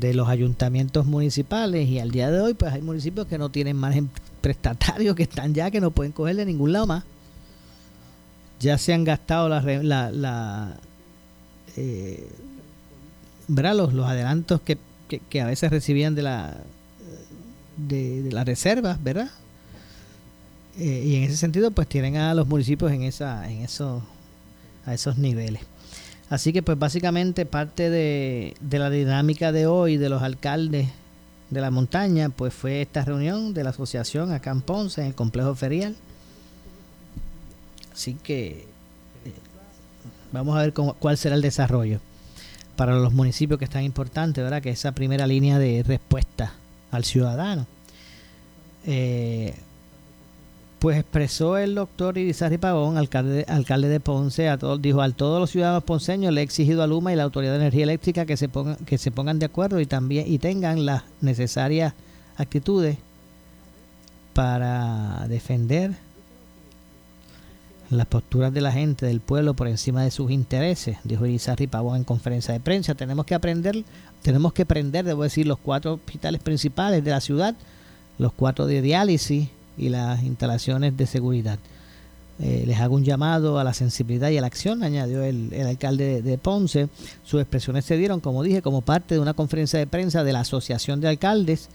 [0.00, 1.88] de los ayuntamientos municipales.
[1.88, 4.10] Y al día de hoy pues hay municipios que no tienen margen
[4.40, 7.04] prestatario que están ya que no pueden coger de ningún lado más.
[8.60, 10.76] Ya se han gastado la, la, la
[11.76, 12.28] eh,
[13.48, 16.56] Los, los adelantos que, que, a veces recibían de la
[17.76, 19.30] de, las reservas verdad
[20.78, 24.02] eh, y en ese sentido pues tienen a los municipios en esa en esos
[24.86, 25.62] a esos niveles.
[26.30, 30.88] Así que pues básicamente parte de, la dinámica de hoy de los alcaldes
[31.50, 35.14] de la montaña pues fue esta reunión de la asociación acá en Ponce en el
[35.14, 35.94] complejo ferial.
[37.92, 38.66] Así que
[39.24, 39.32] eh,
[40.32, 42.00] vamos a ver cuál será el desarrollo
[42.74, 44.60] para los municipios que es tan importante, ¿verdad?
[44.62, 46.52] Que esa primera línea de respuesta
[46.90, 47.66] al ciudadano.
[48.84, 49.54] Eh,
[50.78, 55.40] pues expresó el doctor Irizarry Pagón, alcalde, alcalde de Ponce, a todos, dijo a todos
[55.40, 58.36] los ciudadanos ponceños le he exigido a Luma y la Autoridad de Energía Eléctrica que
[58.36, 61.94] se pongan, que se pongan de acuerdo y también y tengan las necesarias
[62.36, 62.98] actitudes
[64.34, 65.94] para defender
[67.88, 71.96] las posturas de la gente, del pueblo por encima de sus intereses, dijo Irizarry Pavón
[71.96, 72.94] en conferencia de prensa.
[72.94, 73.84] Tenemos que aprender,
[74.22, 77.54] tenemos que aprender, debo decir, los cuatro hospitales principales de la ciudad,
[78.18, 81.58] los cuatro de diálisis, y las instalaciones de seguridad.
[82.38, 86.20] Eh, les hago un llamado a la sensibilidad y a la acción, añadió el, alcalde
[86.20, 86.88] de, Ponce.
[87.24, 90.40] Sus expresiones se dieron, como dije, como parte de una conferencia de prensa de la
[90.40, 91.68] Asociación de Alcaldes,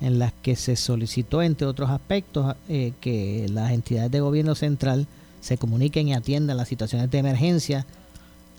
[0.00, 5.06] en la que se solicitó, entre otros aspectos, eh, que las entidades de gobierno central
[5.40, 7.86] se comuniquen y atiendan las situaciones de emergencia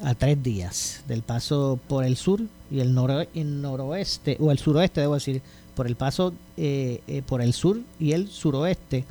[0.04, 2.96] a tres días del paso por el sur y el,
[3.34, 5.42] el noroeste, o el suroeste, debo decir,
[5.78, 9.06] por el paso eh, eh, por el sur y el suroeste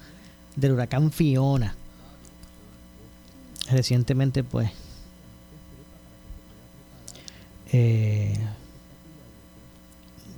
[0.57, 1.75] del huracán Fiona.
[3.71, 4.71] Recientemente, pues,
[7.73, 8.37] eh,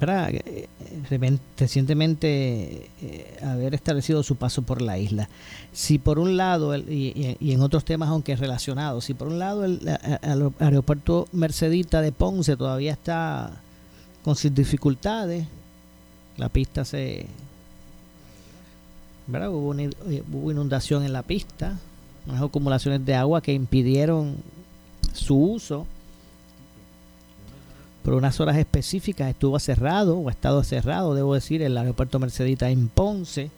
[0.01, 0.31] ¿verdad?
[0.33, 0.69] Eh,
[1.11, 5.29] repen- recientemente eh, haber establecido su paso por la isla.
[5.73, 9.65] Si por un lado, el- y, en otros temas aunque relacionados, si por un lado
[9.65, 9.81] el,
[10.23, 13.61] al aeropuerto Mercedita de Ponce todavía está
[14.25, 15.47] con sus dificultades,
[16.39, 17.27] la pista se...
[19.27, 19.51] ¿verdad?
[19.51, 19.91] Hubo, una-
[20.33, 21.79] hubo inundación en la pista,
[22.27, 24.37] unas acumulaciones de agua que impidieron
[25.13, 25.87] su uso
[28.03, 32.71] por unas horas específicas estuvo cerrado o ha estado cerrado, debo decir, el aeropuerto Mercedita
[32.71, 33.51] en Ponce.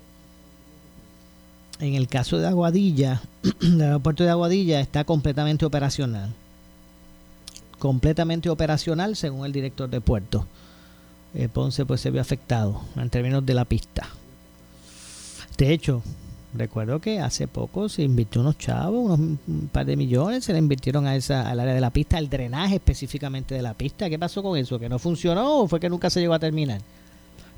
[1.79, 3.23] En el caso de Aguadilla,
[3.61, 6.33] el aeropuerto de Aguadilla está completamente operacional.
[7.79, 10.47] Completamente operacional según el director de puerto.
[11.35, 14.09] Eh, Ponce pues se vio afectado en términos de la pista.
[15.57, 16.03] De hecho,
[16.55, 20.59] recuerdo que hace poco se invirtió unos chavos, unos un par de millones, se le
[20.59, 24.09] invirtieron a esa, al área de la pista, al drenaje específicamente de la pista.
[24.11, 24.79] ¿Qué pasó con eso?
[24.79, 26.81] ¿Que no funcionó o fue que nunca se llegó a terminar?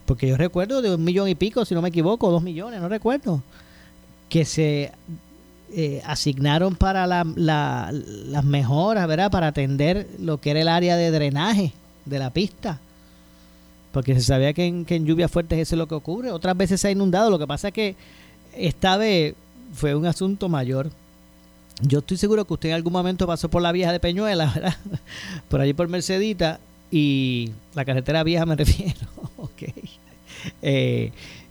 [0.05, 2.89] Porque yo recuerdo de un millón y pico, si no me equivoco, dos millones, no
[2.89, 3.43] recuerdo,
[4.29, 4.91] que se
[5.75, 9.31] eh, asignaron para la- la- las mejoras, ¿verdad?
[9.31, 11.73] Para atender lo que era el área de drenaje
[12.05, 12.79] de la pista.
[13.93, 16.31] Porque se sabía que en, que en lluvias fuertes eso es lo que ocurre.
[16.33, 17.31] Otras veces se ha inundado.
[17.31, 17.95] Lo que pasa es que
[18.57, 19.35] esta vez
[19.75, 20.91] fue un asunto mayor.
[21.81, 24.77] Yo estoy seguro que usted en algún momento pasó por la vieja de Peñuela, ¿verdad?
[25.49, 29.01] Por allí por Mercedita y la carretera vieja me refiero.
[29.37, 29.63] ok.
[30.63, 31.11] Eh,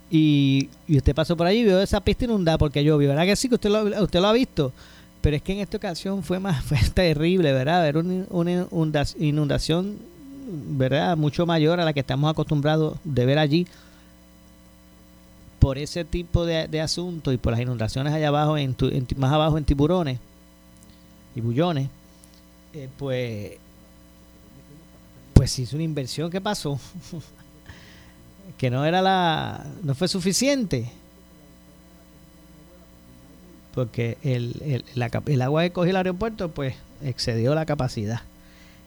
[0.09, 3.35] y, y usted pasó por allí y vio esa pista inundada porque llovió, ¿verdad que
[3.35, 3.47] sí?
[3.49, 4.73] Que usted lo, ha visto.
[5.21, 7.81] Pero es que en esta ocasión fue más fue terrible, ¿verdad?
[7.83, 9.97] Ver una, una inunda- inundación,
[10.47, 11.15] ¿verdad?
[11.17, 13.67] Mucho mayor a la que estamos acostumbrados de ver allí
[15.59, 19.05] por ese tipo de, de asuntos y por las inundaciones allá abajo, en, tu- en
[19.17, 20.19] más abajo en tiburones
[21.35, 21.87] y bullones,
[22.73, 23.51] eh, pues,
[25.33, 26.79] pues hizo una inversión que pasó,
[28.57, 30.91] que no era la, no fue suficiente,
[33.73, 38.21] porque el, el, la el agua que cogió el aeropuerto, pues excedió la capacidad.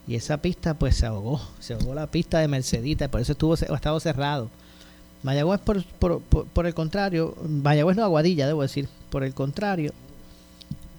[0.07, 3.55] Y esa pista, pues se ahogó, se ahogó la pista de Mercedita, por eso estuvo
[3.55, 4.51] ha estado cerrado.
[5.23, 9.93] Mayagüez, por, por, por, el contrario, Mayagüez no Aguadilla, debo decir, por el contrario,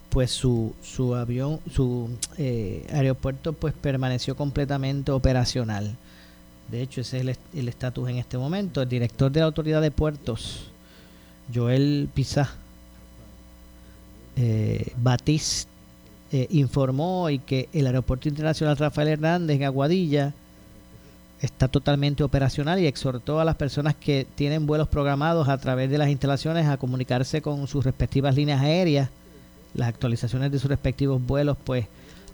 [0.10, 5.96] pues su, su avión, su eh, aeropuerto, pues permaneció completamente operacional.
[6.72, 8.82] De hecho, ese es el est- el estatus en este momento.
[8.82, 10.70] El director de la Autoridad de Puertos,
[11.54, 12.50] Joel Pizá
[14.36, 15.68] eh, Batiz,
[16.38, 20.34] eh, informó hoy que el Aeropuerto Internacional Rafael Hernández en Aguadilla
[21.42, 25.98] está totalmente operacional y exhortó a las personas que tienen vuelos programados a través de
[25.98, 29.10] las instalaciones a comunicarse con sus respectivas líneas aéreas.
[29.76, 31.86] Las actualizaciones de sus respectivos vuelos pues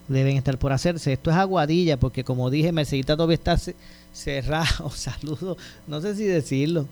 [0.08, 1.14] deben estar por hacerse.
[1.14, 3.76] Esto es Aguadilla porque como dije, Mercedita todavía está ce-
[4.14, 4.90] cerrado.
[4.96, 6.88] Saludos, no sé si decirlo.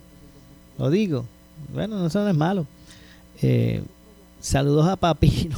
[0.77, 1.25] Lo digo.
[1.73, 2.67] Bueno, no, eso no es malo.
[3.41, 3.81] Eh,
[4.39, 5.57] saludos a Papiro.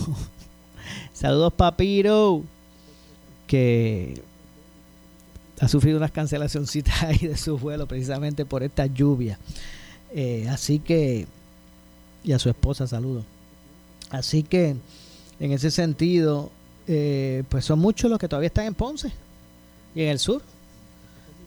[1.22, 2.42] Saludos Papiro.
[3.48, 4.22] Que
[5.60, 9.38] ha sufrido unas cancelacioncitas ahí de su vuelo precisamente por esta lluvia.
[10.14, 11.28] Eh, así que,
[12.24, 13.24] y a su esposa saludo.
[14.10, 14.76] Así que,
[15.40, 16.52] en ese sentido,
[16.88, 19.12] eh, pues son muchos los que todavía están en Ponce
[19.96, 20.42] y en el sur.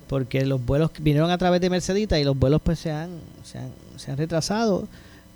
[0.09, 3.59] Porque los vuelos vinieron a través de Mercedita y los vuelos pues se han, se
[3.59, 4.87] han, se han retrasado,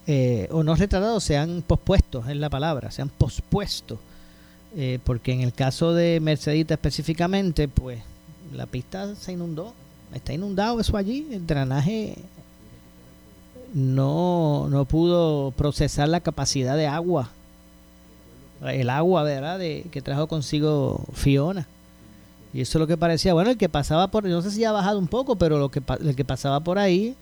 [0.07, 3.99] eh, o no retrasado, se han pospuesto, es la palabra, se han pospuesto.
[4.77, 8.01] Eh, porque en el caso de Mercedita específicamente, pues
[8.53, 9.73] la pista se inundó,
[10.15, 12.17] está inundado eso allí, el drenaje
[13.75, 17.31] no, no pudo procesar la capacidad de agua,
[18.63, 21.67] el agua, ¿verdad?, de, que trajo consigo Fiona.
[22.53, 24.73] Y eso es lo que parecía, bueno, el que pasaba por, no sé si ha
[24.73, 27.15] bajado un poco, pero lo que, el que pasaba por ahí,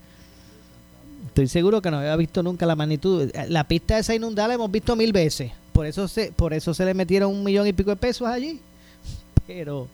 [1.26, 3.30] estoy seguro que no había visto nunca la magnitud.
[3.49, 6.86] La pista esa inundada la hemos visto mil veces, por eso se, por eso se
[6.86, 8.60] le metieron un millón y pico de pesos allí.
[9.46, 9.88] Pero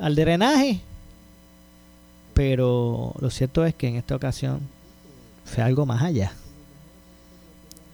[0.00, 0.80] al drenaje.
[2.34, 4.58] Pero lo cierto es que en esta ocasión
[5.44, 6.32] fue algo más allá.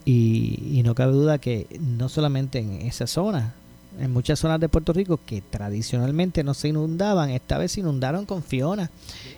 [0.06, 3.52] Y, y no cabe duda que no solamente en esa zona,
[4.00, 8.24] en muchas zonas de Puerto Rico que tradicionalmente no se inundaban, esta vez se inundaron
[8.24, 8.90] con Fiona.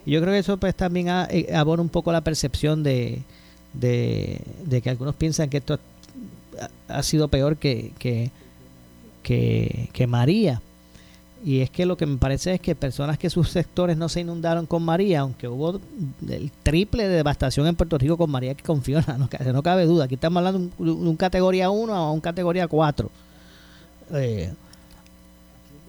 [0.06, 3.22] Y yo creo que eso pues también eh, abona un poco la percepción de,
[3.72, 5.80] de, de que algunos piensan que esto
[6.88, 8.30] ha, sido peor que, que,
[9.22, 10.60] que, que María.
[11.44, 14.20] Y es que lo que me parece es que personas que sus sectores no se
[14.20, 15.80] inundaron con María, aunque hubo
[16.28, 19.84] el triple de devastación en Puerto Rico con María que con Fiona, no, no cabe
[19.84, 20.04] duda.
[20.04, 23.10] Aquí estamos hablando de un, de un categoría 1 a un categoría 4.
[24.14, 24.52] Eh,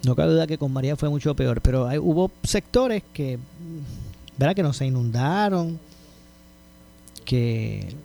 [0.04, 3.38] no cabe duda que con María fue mucho peor, pero hay, hubo sectores que,
[4.38, 4.56] ¿verdad?
[4.56, 5.80] Que no se inundaron,
[7.26, 7.96] que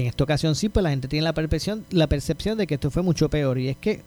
[0.00, 2.90] en esta ocasión sí, pues la gente tiene la percepción, la percepción de que esto
[2.90, 3.58] fue mucho peor.
[3.58, 4.02] Y es que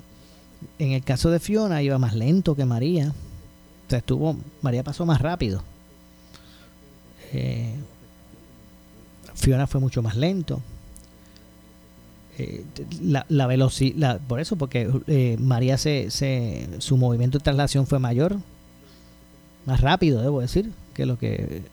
[0.79, 3.09] en el caso de Fiona iba más lento que María.
[3.87, 5.63] O sea, estuvo, María pasó más rápido.
[7.33, 7.73] Eh,
[9.35, 10.61] Fiona fue mucho más lento.
[12.37, 12.63] Eh,
[13.01, 17.99] la, la velocidad, por eso, porque eh, María se, se, su movimiento de traslación fue
[17.99, 18.37] mayor,
[19.65, 21.63] más rápido, debo decir, que lo que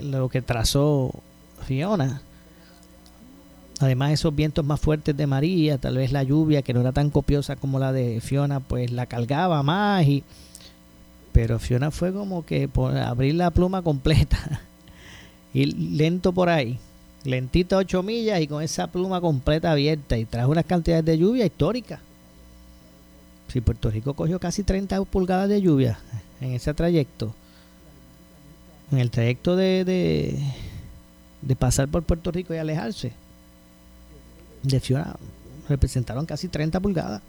[0.00, 1.12] lo que trazó
[1.66, 2.22] Fiona.
[3.78, 7.10] Además, esos vientos más fuertes de María, tal vez la lluvia, que no era tan
[7.10, 10.06] copiosa como la de Fiona, pues la cargaba más.
[10.06, 10.24] Y,
[11.32, 14.62] pero Fiona fue como que por abrir la pluma completa.
[15.54, 16.78] y lento por ahí.
[17.24, 20.16] Lentito 8 millas y con esa pluma completa abierta.
[20.16, 22.00] Y trajo unas cantidades de lluvia históricas.
[23.48, 25.98] Si Puerto Rico cogió casi 30 pulgadas de lluvia
[26.40, 27.34] en ese trayecto.
[28.90, 30.38] En el trayecto de, de,
[31.42, 33.12] de pasar por Puerto Rico y alejarse
[34.66, 35.16] de Fiona
[35.68, 37.22] representaron casi 30 pulgadas.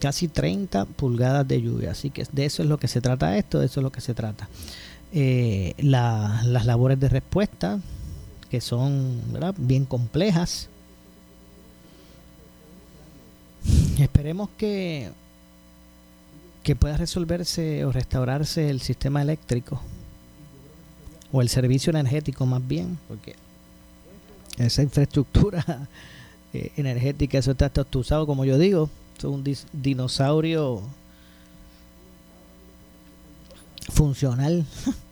[0.00, 1.92] Casi 30 pulgadas de lluvia.
[1.92, 4.00] Así que de eso es lo que se trata esto, de eso es lo que
[4.00, 4.48] se trata.
[5.12, 7.78] Eh, la, las labores de respuesta,
[8.50, 9.20] que son
[9.58, 10.68] bien complejas.
[13.98, 15.10] Esperemos que,
[16.62, 19.80] que pueda resolverse o restaurarse el sistema eléctrico
[21.30, 23.36] o el servicio energético más bien, porque
[24.58, 25.88] esa infraestructura
[26.52, 30.82] eh, energética, eso está usado como yo digo, es un dinosaurio
[33.90, 34.64] funcional,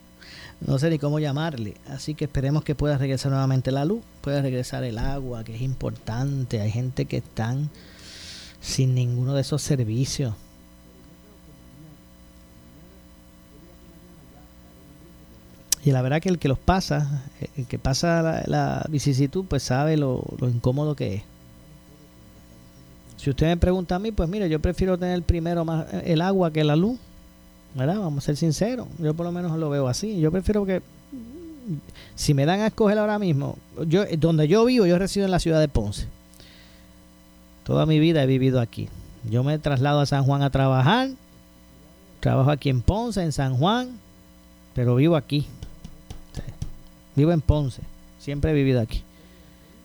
[0.61, 4.41] no sé ni cómo llamarle, así que esperemos que pueda regresar nuevamente la luz, pueda
[4.41, 7.69] regresar el agua, que es importante, hay gente que están
[8.61, 10.35] sin ninguno de esos servicios.
[15.83, 17.23] Y la verdad que el que los pasa,
[17.57, 21.23] el que pasa la, vicisitud, pues sabe lo, incómodo que es.
[23.17, 26.51] Si usted me pregunta a mí, pues mire, yo prefiero tener primero más el agua
[26.51, 26.99] que la luz.
[27.73, 27.99] ¿Verdad?
[27.99, 28.87] Vamos a ser sinceros.
[28.99, 30.19] Yo por lo menos lo veo así.
[30.19, 30.81] Yo prefiero que
[32.15, 33.57] si me dan a escoger ahora mismo,
[33.87, 36.07] yo donde yo vivo, yo resido en la ciudad de Ponce.
[37.63, 38.89] Toda mi vida he vivido aquí.
[39.29, 41.09] Yo me traslado a San Juan a trabajar.
[42.19, 43.97] Trabajo aquí en Ponce, en San Juan,
[44.75, 45.47] pero vivo aquí.
[47.21, 47.83] Vivo en Ponce.
[48.17, 49.03] Siempre he vivido aquí.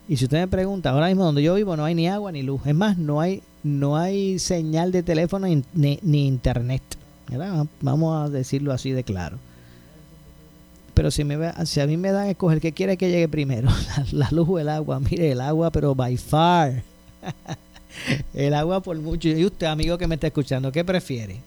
[0.09, 2.43] Y si usted me pregunta, ahora mismo donde yo vivo no hay ni agua ni
[2.43, 2.62] luz.
[2.64, 6.80] Es más, no hay, no hay señal de teléfono ni, ni, internet.
[7.28, 7.66] ¿verdad?
[7.82, 9.37] Vamos a decirlo así de claro.
[10.95, 13.68] Pero si, me, si a mí me dan a escoger qué quiere que llegue primero,
[14.12, 16.84] la, la luz o el agua, mire, el agua, pero by far.
[18.32, 19.28] el agua por mucho.
[19.28, 21.43] Y usted, amigo que me está escuchando, ¿qué prefiere?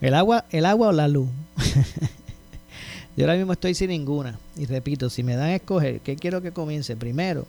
[0.00, 1.28] ¿El agua, el agua o la luz?
[3.16, 4.38] Yo ahora mismo estoy sin ninguna.
[4.56, 7.46] Y repito, si me dan a escoger qué quiero que comience primero,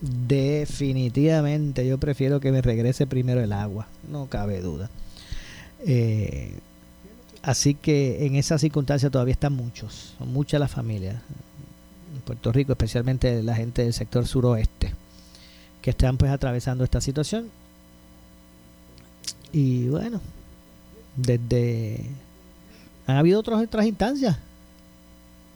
[0.00, 3.88] definitivamente yo prefiero que me regrese primero el agua.
[4.10, 4.88] No cabe duda.
[5.84, 6.52] Eh,
[7.42, 10.14] así que en esa circunstancia todavía están muchos.
[10.18, 11.16] Son muchas las familias.
[12.14, 14.92] En Puerto Rico, especialmente la gente del sector suroeste,
[15.82, 17.48] que están pues atravesando esta situación.
[19.50, 20.20] Y bueno,
[21.16, 22.04] desde...
[23.08, 24.36] Han habido otras, otras instancias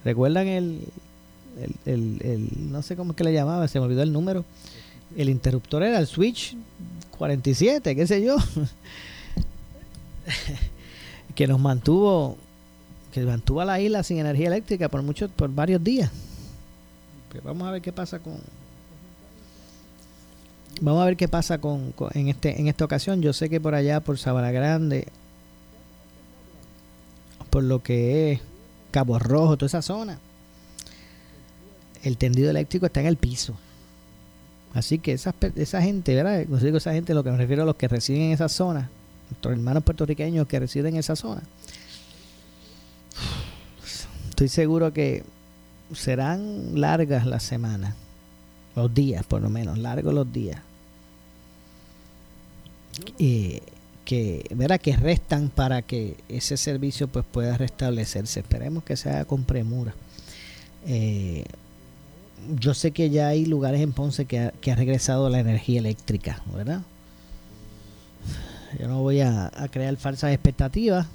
[0.04, 0.80] ¿Recuerdan el,
[1.86, 4.44] el, el, no sé cómo es que le llamaba, se me olvidó el número?
[5.16, 6.56] El interruptor era el switch
[7.18, 8.36] 47, qué sé yo.
[11.34, 12.36] que nos mantuvo
[13.12, 16.10] que mantuvo a la isla sin energía eléctrica por muchos por varios días.
[17.30, 18.38] Pero vamos a ver qué pasa con
[20.80, 23.22] Vamos a ver qué pasa con, con, en este en esta ocasión.
[23.22, 25.06] Yo sé que por allá por Sabana Grande
[27.50, 28.40] por lo que es
[28.92, 30.18] Cabo Rojo, toda esa zona,
[32.04, 33.56] el tendido eléctrico está en el piso.
[34.74, 36.44] Así que esa, esa gente, ¿verdad?
[36.48, 38.88] Cuando digo esa gente, lo que me refiero a los que residen en esa zona,
[39.30, 41.42] nuestros hermanos puertorriqueños que residen en esa zona.
[44.30, 45.24] Estoy seguro que
[45.94, 47.94] serán largas las semanas,
[48.74, 50.60] los días por lo menos, largos los días.
[53.18, 53.60] Y
[54.12, 58.40] que, que restan para que ese servicio pues pueda restablecerse.
[58.40, 59.94] Esperemos que sea con premura.
[60.86, 61.44] Eh,
[62.58, 66.82] yo sé que ya hay lugares en Ponce que ha, regresado la energía eléctrica, ¿verdad?
[68.78, 71.06] Yo no voy a, crear falsas expectativas,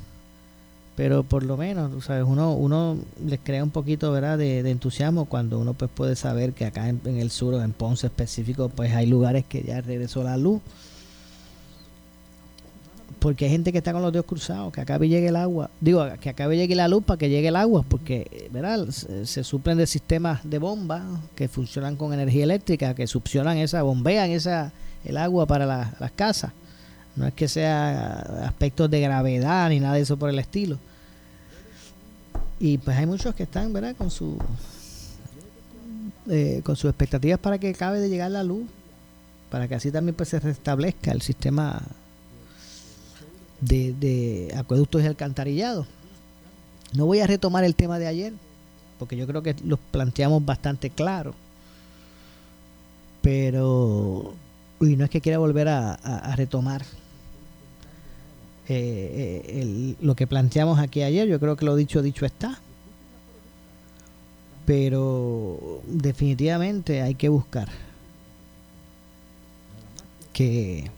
[0.96, 4.40] pero por lo menos, sabes, uno, uno les crea un poquito, ¿verdad?
[4.40, 8.08] De, entusiasmo cuando uno pues puede saber que acá en, en el sur en Ponce
[8.08, 10.62] específico, pues hay lugares que ya regresó la luz
[13.20, 15.70] porque hay gente que está con los dedos cruzados, que acabe y llegue el agua,
[15.82, 18.88] digo, que acabe y llegue la luz para que llegue el agua, porque ¿verdad?
[18.90, 21.04] Se, se suplen de sistemas de bomba
[21.36, 24.72] que funcionan con energía eléctrica, que succionan esa, bombean esa,
[25.04, 26.52] el agua para la- las casas.
[27.16, 30.78] No es que sea aspectos de gravedad ni nada de eso por el estilo.
[32.60, 33.96] Y pues hay muchos que están, ¿verdad?
[33.98, 34.38] Con su
[36.30, 38.68] eh, con sus expectativas para que acabe de llegar la luz,
[39.50, 41.82] para que así también pues se restablezca el sistema
[43.62, 45.88] de, acueductos y alcantarillados.
[46.94, 48.34] No voy a retomar el tema de ayer,
[49.00, 51.34] porque yo creo que lo planteamos bastante claro.
[53.22, 54.34] Pero,
[54.80, 56.84] y no es que quiera volver a, retomar
[58.70, 62.60] eh, eh, lo que planteamos aquí ayer, yo creo que lo dicho, dicho está.
[64.66, 67.70] Pero definitivamente hay que buscar
[70.38, 70.92] que,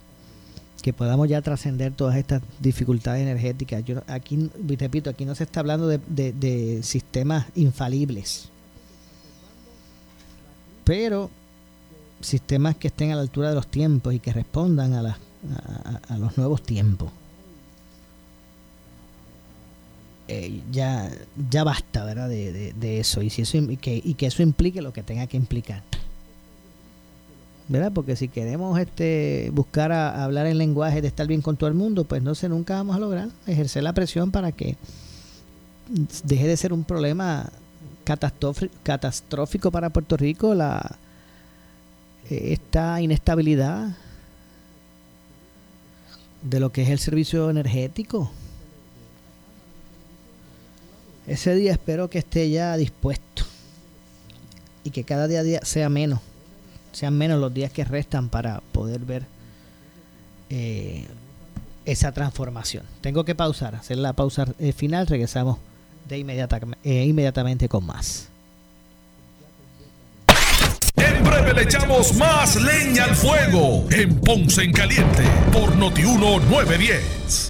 [0.82, 3.84] que podamos ya trascender todas estas dificultades energéticas.
[3.86, 8.50] Yo, aquí, repito, aquí no se está hablando de, de- sistemas infalibles,
[10.84, 11.30] pero
[12.22, 15.18] sistemas que estén a la altura de los tiempos y que respondan a, las-
[16.10, 17.12] a- los nuevos tiempos.
[20.28, 21.10] Eh, ya,
[21.50, 22.30] ya basta, ¿verdad?
[22.30, 23.22] De, de- de eso.
[23.22, 25.82] Y, si eso y que, y que eso implique lo que tenga que implicar.
[27.70, 27.92] ¿Verdad?
[27.94, 31.76] Porque si queremos este buscar a, hablar el lenguaje de estar bien con todo el
[31.76, 34.76] mundo, pues no sé, nunca vamos a lograr ejercer la presión para que
[36.24, 37.52] deje de ser un problema
[38.84, 40.98] catastrófico, para Puerto Rico la
[42.30, 43.96] eh, esta inestabilidad
[46.42, 48.32] de lo que es el servicio energético.
[51.28, 53.44] Ese día espero que esté ya dispuesto
[54.84, 56.20] y que cada día sea menos,
[56.92, 59.26] sean menos los días que restan para poder ver
[60.50, 61.06] eh,
[61.86, 62.84] esa transformación.
[63.02, 65.58] Tengo que pausar, hacer la pausa eh, final, regresamos
[66.08, 68.30] de inmediata, eh, inmediatamente con más.
[70.96, 77.50] En breve le echamos más leña al fuego en Ponce en Caliente por Notiuno 910.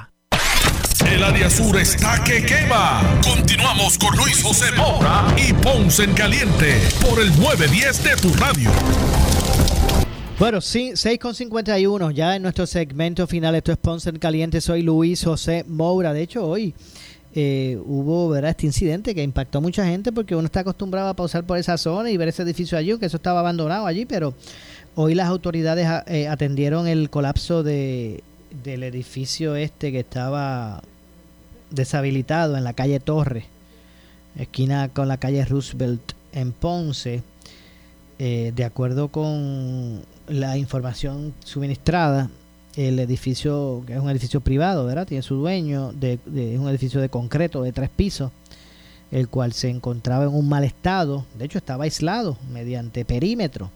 [1.11, 3.01] El área sur está que quema.
[3.23, 6.75] Continuamos con Luis José Moura y Ponce en Caliente
[7.07, 8.69] por el 910 de tu radio.
[10.39, 15.23] Bueno, sí, 6.51, ya en nuestro segmento final, esto es Ponce en Caliente, soy Luis
[15.23, 16.13] José Moura.
[16.13, 16.73] De hecho, hoy
[17.35, 18.51] eh, hubo ¿verdad?
[18.51, 21.77] este incidente que impactó a mucha gente porque uno está acostumbrado a pasar por esa
[21.77, 24.33] zona y ver ese edificio allí, que eso estaba abandonado allí, pero
[24.95, 28.23] hoy las autoridades a- eh, atendieron el colapso de,
[28.63, 30.81] del edificio este que estaba
[31.69, 33.45] deshabilitado en la calle Torre,
[34.37, 37.23] esquina con la calle Roosevelt en Ponce.
[38.23, 42.29] Eh, de acuerdo con la información suministrada,
[42.75, 45.07] el edificio, que es un edificio privado, ¿verdad?
[45.07, 48.31] Tiene su dueño, de, es un edificio de concreto de tres pisos,
[49.11, 53.71] el cual se encontraba en un mal estado, de hecho estaba aislado mediante perímetro,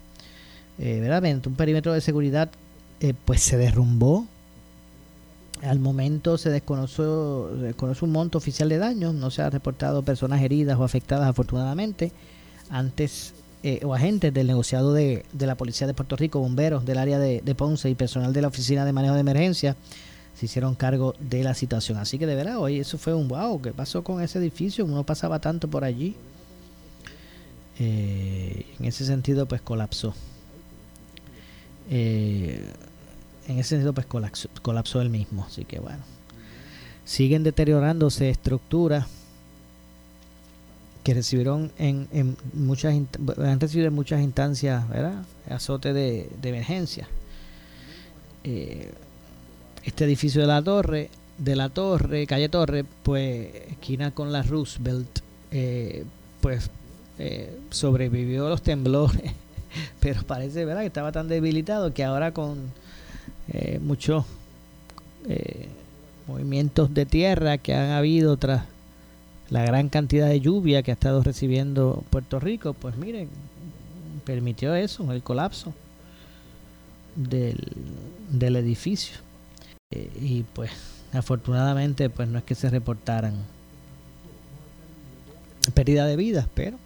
[0.77, 1.23] eh, ¿verdad?
[1.45, 2.49] Un perímetro de seguridad,
[2.99, 4.27] eh, pues se derrumbó.
[5.61, 10.03] Al momento se desconoció, se desconoce un monto oficial de daños, no se ha reportado
[10.03, 12.11] personas heridas o afectadas afortunadamente.
[12.69, 13.33] Antes
[13.63, 17.19] eh, o agentes del negociado de, de la Policía de Puerto Rico, bomberos del área
[17.19, 19.75] de, de Ponce y personal de la Oficina de Manejo de Emergencia
[20.35, 21.97] se hicieron cargo de la situación.
[21.97, 24.85] Así que de verdad, hoy eso fue un wow, ¿qué pasó con ese edificio?
[24.85, 26.15] Uno pasaba tanto por allí.
[27.79, 30.13] Eh, en ese sentido, pues colapsó.
[31.89, 32.61] Eh,
[33.47, 34.07] en ese sentido, pues
[34.61, 35.45] colapsó, el mismo.
[35.47, 36.03] Así que bueno,
[37.03, 39.05] siguen deteriorándose estructuras
[41.03, 45.23] que recibieron en, en muchas han recibido en muchas instancias ¿verdad?
[45.47, 47.07] azote de, emergencia
[48.43, 48.91] Eh,
[49.83, 55.19] este edificio de la torre de la torre calle torre pues esquina con la Roosevelt
[55.51, 56.05] eh,
[56.41, 56.71] pues
[57.19, 59.31] eh, sobrevivió los temblores
[59.99, 62.71] pero parece verdad que estaba tan debilitado que ahora con
[63.49, 64.25] eh, muchos
[65.27, 65.67] eh,
[66.27, 68.63] movimientos de tierra que han habido tras
[69.49, 73.29] la gran cantidad de lluvia que ha estado recibiendo Puerto Rico, pues miren,
[74.25, 75.73] permitió eso, el colapso
[77.15, 77.59] del,
[78.29, 79.17] del edificio.
[79.91, 80.71] eh, y pues
[81.13, 83.35] afortunadamente pues no es que se reportaran
[85.73, 86.77] pérdida de vidas, pero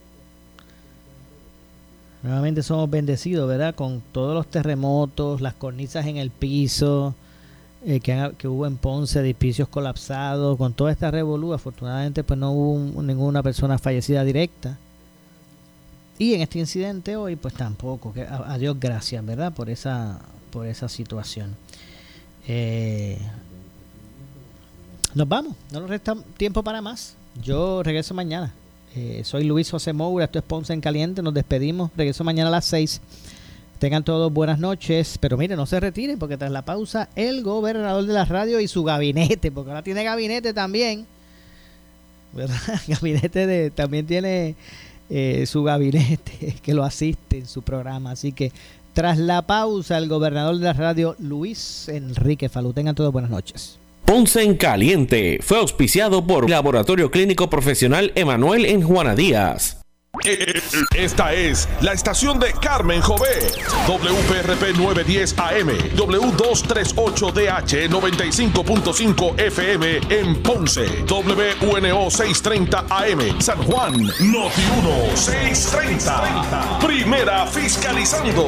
[2.23, 3.75] nuevamente somos bendecidos, ¿verdad?
[3.75, 7.15] Con todos los terremotos, las cornisas en el piso,
[7.85, 12.51] eh, que, que, hubo en Ponce, edificios colapsados, con toda esta revolú, afortunadamente pues no
[12.51, 14.77] hubo ninguna persona fallecida directa.
[16.17, 19.53] Y en este incidente hoy pues tampoco, que a, Dios gracias, ¿verdad?
[19.53, 20.19] Por esa,
[20.51, 21.55] por esa situación.
[22.45, 23.17] Eh,
[25.15, 27.15] nos vamos, no nos resta tiempo para más.
[27.41, 28.53] Yo regreso mañana.
[28.95, 32.51] Eh, soy Luis José Moura, esto es Ponce en Caliente, nos despedimos, regreso mañana a
[32.51, 33.01] las 6.
[33.77, 38.05] Tengan todos buenas noches, pero miren, no se retiren porque tras la pausa el gobernador
[38.05, 41.05] de la radio y su gabinete, porque ahora tiene gabinete también.
[42.87, 44.55] Gabinete de, también tiene
[45.09, 48.51] eh, su gabinete que lo asiste en su programa, así que
[48.93, 52.73] tras la pausa el gobernador de la radio Luis Enrique Falú.
[52.73, 53.79] Tengan todos buenas noches.
[54.09, 59.81] Ponce en Caliente fue auspiciado por Laboratorio Clínico Profesional Emanuel en Juana Díaz.
[60.97, 63.51] Esta es la estación de Carmen Jové.
[63.87, 75.15] WPRP 910 AM, W238DH 95.5 FM en Ponce, WNO 630 AM, San Juan, Noti 1
[75.17, 76.79] 630.
[76.79, 78.47] Primera fiscalizando.